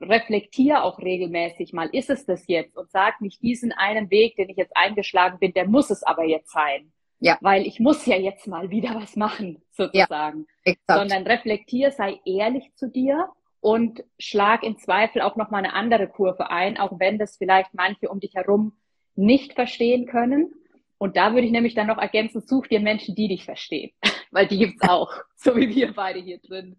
Reflektier 0.00 0.82
auch 0.84 0.98
regelmäßig 0.98 1.72
mal, 1.72 1.88
ist 1.92 2.10
es 2.10 2.26
das 2.26 2.46
jetzt? 2.48 2.76
Und 2.76 2.90
sag 2.90 3.20
nicht 3.20 3.40
diesen 3.42 3.72
einen 3.72 4.10
Weg, 4.10 4.36
den 4.36 4.48
ich 4.48 4.56
jetzt 4.56 4.76
eingeschlagen 4.76 5.38
bin, 5.38 5.52
der 5.52 5.68
muss 5.68 5.90
es 5.90 6.02
aber 6.02 6.24
jetzt 6.24 6.50
sein. 6.50 6.92
Ja. 7.20 7.38
Weil 7.40 7.66
ich 7.66 7.78
muss 7.78 8.04
ja 8.04 8.16
jetzt 8.16 8.48
mal 8.48 8.70
wieder 8.70 8.96
was 8.96 9.14
machen, 9.14 9.62
sozusagen. 9.70 10.46
Ja, 10.64 10.74
Sondern 10.88 11.24
reflektier, 11.24 11.92
sei 11.92 12.20
ehrlich 12.24 12.74
zu 12.74 12.88
dir 12.88 13.28
und 13.60 14.02
schlag 14.18 14.64
im 14.64 14.76
Zweifel 14.76 15.22
auch 15.22 15.36
nochmal 15.36 15.64
eine 15.64 15.72
andere 15.72 16.08
Kurve 16.08 16.50
ein, 16.50 16.78
auch 16.78 16.98
wenn 16.98 17.18
das 17.18 17.36
vielleicht 17.36 17.74
manche 17.74 18.08
um 18.08 18.18
dich 18.18 18.34
herum 18.34 18.72
nicht 19.14 19.54
verstehen 19.54 20.06
können. 20.06 20.52
Und 20.98 21.16
da 21.16 21.32
würde 21.32 21.46
ich 21.46 21.52
nämlich 21.52 21.74
dann 21.74 21.86
noch 21.86 21.98
ergänzen, 21.98 22.42
such 22.42 22.66
dir 22.66 22.80
Menschen, 22.80 23.14
die 23.14 23.28
dich 23.28 23.44
verstehen, 23.44 23.92
weil 24.32 24.48
die 24.48 24.58
gibt's 24.58 24.88
auch, 24.88 25.12
so 25.36 25.54
wie 25.54 25.68
wir 25.68 25.94
beide 25.94 26.18
hier 26.18 26.38
drin. 26.38 26.76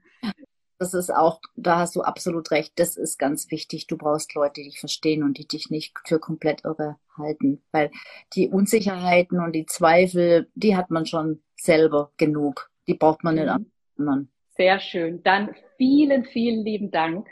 Das 0.79 0.93
ist 0.93 1.13
auch, 1.13 1.39
da 1.55 1.77
hast 1.77 1.95
du 1.95 2.01
absolut 2.01 2.51
recht. 2.51 2.73
Das 2.75 2.97
ist 2.97 3.17
ganz 3.17 3.49
wichtig. 3.51 3.87
Du 3.87 3.95
brauchst 3.95 4.33
Leute, 4.35 4.55
die 4.55 4.69
dich 4.69 4.79
verstehen 4.79 5.23
und 5.23 5.37
die 5.37 5.47
dich 5.47 5.69
nicht 5.69 5.93
für 6.05 6.19
komplett 6.19 6.65
irre 6.65 6.97
halten. 7.17 7.61
Weil 7.71 7.89
die 8.33 8.49
Unsicherheiten 8.49 9.39
und 9.39 9.53
die 9.53 9.65
Zweifel, 9.65 10.49
die 10.55 10.75
hat 10.75 10.91
man 10.91 11.05
schon 11.05 11.41
selber 11.55 12.11
genug. 12.17 12.69
Die 12.87 12.95
braucht 12.95 13.23
man 13.23 13.35
nicht 13.35 13.45
mhm. 13.45 13.65
anderen. 13.97 14.29
Sehr 14.57 14.79
schön. 14.79 15.23
Dann 15.23 15.55
vielen, 15.77 16.25
vielen 16.25 16.65
lieben 16.65 16.91
Dank. 16.91 17.27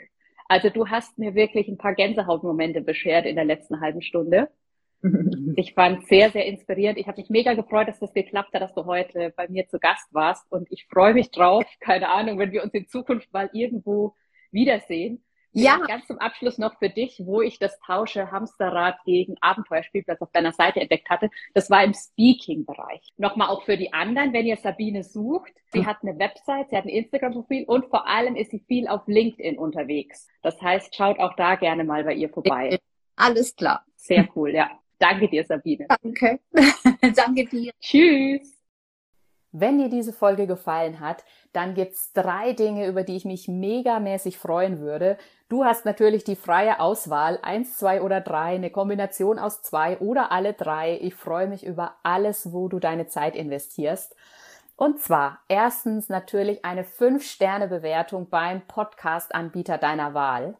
Also 0.48 0.70
du 0.70 0.88
hast 0.88 1.18
mir 1.18 1.34
wirklich 1.34 1.68
ein 1.68 1.78
paar 1.78 1.94
Gänsehautmomente 1.94 2.80
beschert 2.80 3.26
in 3.26 3.36
der 3.36 3.44
letzten 3.44 3.80
halben 3.80 4.02
Stunde. 4.02 4.48
Ich 5.56 5.74
fand 5.74 6.06
sehr, 6.06 6.30
sehr 6.30 6.46
inspirierend. 6.46 6.98
Ich 6.98 7.06
habe 7.06 7.20
mich 7.20 7.30
mega 7.30 7.54
gefreut, 7.54 7.88
dass 7.88 7.98
das 7.98 8.12
geklappt 8.12 8.54
hat, 8.54 8.62
dass 8.62 8.74
du 8.74 8.84
heute 8.84 9.32
bei 9.36 9.48
mir 9.48 9.68
zu 9.68 9.78
Gast 9.78 10.12
warst. 10.12 10.50
Und 10.50 10.70
ich 10.70 10.86
freue 10.86 11.14
mich 11.14 11.30
drauf, 11.30 11.64
keine 11.80 12.08
Ahnung, 12.10 12.38
wenn 12.38 12.52
wir 12.52 12.62
uns 12.62 12.72
in 12.74 12.88
Zukunft 12.88 13.32
mal 13.32 13.50
irgendwo 13.52 14.14
wiedersehen. 14.50 15.22
Ja. 15.54 15.76
Ganz 15.86 16.06
zum 16.06 16.18
Abschluss 16.18 16.56
noch 16.56 16.78
für 16.78 16.88
dich, 16.88 17.20
wo 17.24 17.42
ich 17.42 17.58
das 17.58 17.78
Tausche 17.80 18.30
Hamsterrad 18.30 18.96
gegen 19.04 19.34
Abenteuerspielplatz 19.42 20.22
auf 20.22 20.32
deiner 20.32 20.52
Seite 20.52 20.80
entdeckt 20.80 21.10
hatte. 21.10 21.28
Das 21.52 21.68
war 21.68 21.84
im 21.84 21.92
Speaking-Bereich. 21.92 23.12
Nochmal 23.18 23.48
auch 23.48 23.62
für 23.64 23.76
die 23.76 23.92
anderen, 23.92 24.32
wenn 24.32 24.46
ihr 24.46 24.56
Sabine 24.56 25.04
sucht. 25.04 25.52
Sie 25.72 25.80
mhm. 25.80 25.86
hat 25.86 25.98
eine 26.02 26.18
Website, 26.18 26.70
sie 26.70 26.76
hat 26.76 26.84
ein 26.84 26.88
Instagram-Profil 26.88 27.64
und 27.66 27.86
vor 27.90 28.06
allem 28.06 28.34
ist 28.34 28.50
sie 28.50 28.60
viel 28.60 28.88
auf 28.88 29.02
LinkedIn 29.06 29.58
unterwegs. 29.58 30.26
Das 30.40 30.60
heißt, 30.62 30.96
schaut 30.96 31.18
auch 31.18 31.36
da 31.36 31.56
gerne 31.56 31.84
mal 31.84 32.04
bei 32.04 32.14
ihr 32.14 32.30
vorbei. 32.30 32.78
Alles 33.16 33.54
klar. 33.54 33.84
Sehr 33.96 34.26
cool, 34.34 34.54
ja. 34.54 34.70
Danke 35.02 35.28
dir, 35.28 35.42
Sabine. 35.44 35.88
Danke. 35.88 36.38
Danke 37.16 37.44
dir. 37.46 37.72
Tschüss. 37.80 38.56
Wenn 39.50 39.78
dir 39.78 39.88
diese 39.88 40.12
Folge 40.12 40.46
gefallen 40.46 41.00
hat, 41.00 41.24
dann 41.52 41.74
gibt's 41.74 42.12
drei 42.12 42.52
Dinge, 42.52 42.86
über 42.86 43.02
die 43.02 43.16
ich 43.16 43.24
mich 43.24 43.48
megamäßig 43.48 44.38
freuen 44.38 44.78
würde. 44.78 45.18
Du 45.48 45.64
hast 45.64 45.84
natürlich 45.84 46.22
die 46.22 46.36
freie 46.36 46.78
Auswahl, 46.78 47.40
eins, 47.42 47.76
zwei 47.78 48.00
oder 48.00 48.20
drei, 48.20 48.54
eine 48.54 48.70
Kombination 48.70 49.40
aus 49.40 49.60
zwei 49.62 49.98
oder 49.98 50.30
alle 50.30 50.52
drei. 50.52 50.96
Ich 51.02 51.16
freue 51.16 51.48
mich 51.48 51.66
über 51.66 51.96
alles, 52.04 52.52
wo 52.52 52.68
du 52.68 52.78
deine 52.78 53.08
Zeit 53.08 53.34
investierst. 53.34 54.14
Und 54.76 55.00
zwar 55.00 55.40
erstens 55.48 56.10
natürlich 56.10 56.64
eine 56.64 56.84
5-Sterne-Bewertung 56.84 58.30
beim 58.30 58.62
Podcast-Anbieter 58.68 59.78
deiner 59.78 60.14
Wahl. 60.14 60.56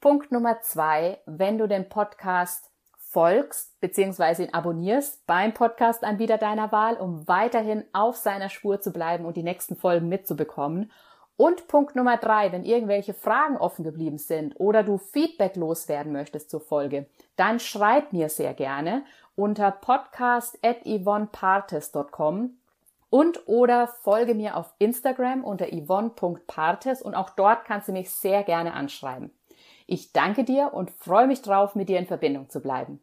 Punkt 0.00 0.32
Nummer 0.32 0.60
zwei, 0.60 1.18
wenn 1.24 1.56
du 1.56 1.66
den 1.66 1.88
Podcast 1.88 2.70
folgst 3.08 3.80
bzw. 3.80 4.44
ihn 4.44 4.54
abonnierst 4.54 5.26
beim 5.26 5.52
Podcast-Anbieter 5.54 6.38
deiner 6.38 6.72
Wahl, 6.72 6.96
um 6.96 7.28
weiterhin 7.28 7.84
auf 7.92 8.16
seiner 8.16 8.48
Spur 8.48 8.80
zu 8.80 8.92
bleiben 8.92 9.24
und 9.24 9.36
die 9.36 9.42
nächsten 9.42 9.76
Folgen 9.76 10.08
mitzubekommen. 10.08 10.90
Und 11.36 11.68
Punkt 11.68 11.94
Nummer 11.96 12.16
drei, 12.16 12.50
wenn 12.52 12.64
irgendwelche 12.64 13.12
Fragen 13.14 13.58
offen 13.58 13.84
geblieben 13.84 14.18
sind 14.18 14.58
oder 14.58 14.82
du 14.82 14.98
Feedback 14.98 15.54
loswerden 15.56 16.12
möchtest 16.12 16.50
zur 16.50 16.60
Folge, 16.60 17.06
dann 17.36 17.60
schreib 17.60 18.12
mir 18.12 18.28
sehr 18.30 18.54
gerne 18.54 19.04
unter 19.34 19.70
podcast.yvonnepartes.com 19.70 22.56
und 23.10 23.46
oder 23.46 23.86
folge 23.86 24.34
mir 24.34 24.56
auf 24.56 24.72
Instagram 24.78 25.44
unter 25.44 25.68
yvonne.partes 25.72 27.02
und 27.02 27.14
auch 27.14 27.30
dort 27.30 27.66
kannst 27.66 27.88
du 27.88 27.92
mich 27.92 28.10
sehr 28.10 28.42
gerne 28.42 28.72
anschreiben. 28.72 29.35
Ich 29.86 30.12
danke 30.12 30.44
dir 30.44 30.74
und 30.74 30.90
freue 30.90 31.26
mich 31.26 31.42
drauf, 31.42 31.74
mit 31.74 31.88
dir 31.88 31.98
in 31.98 32.06
Verbindung 32.06 32.50
zu 32.50 32.60
bleiben. 32.60 33.00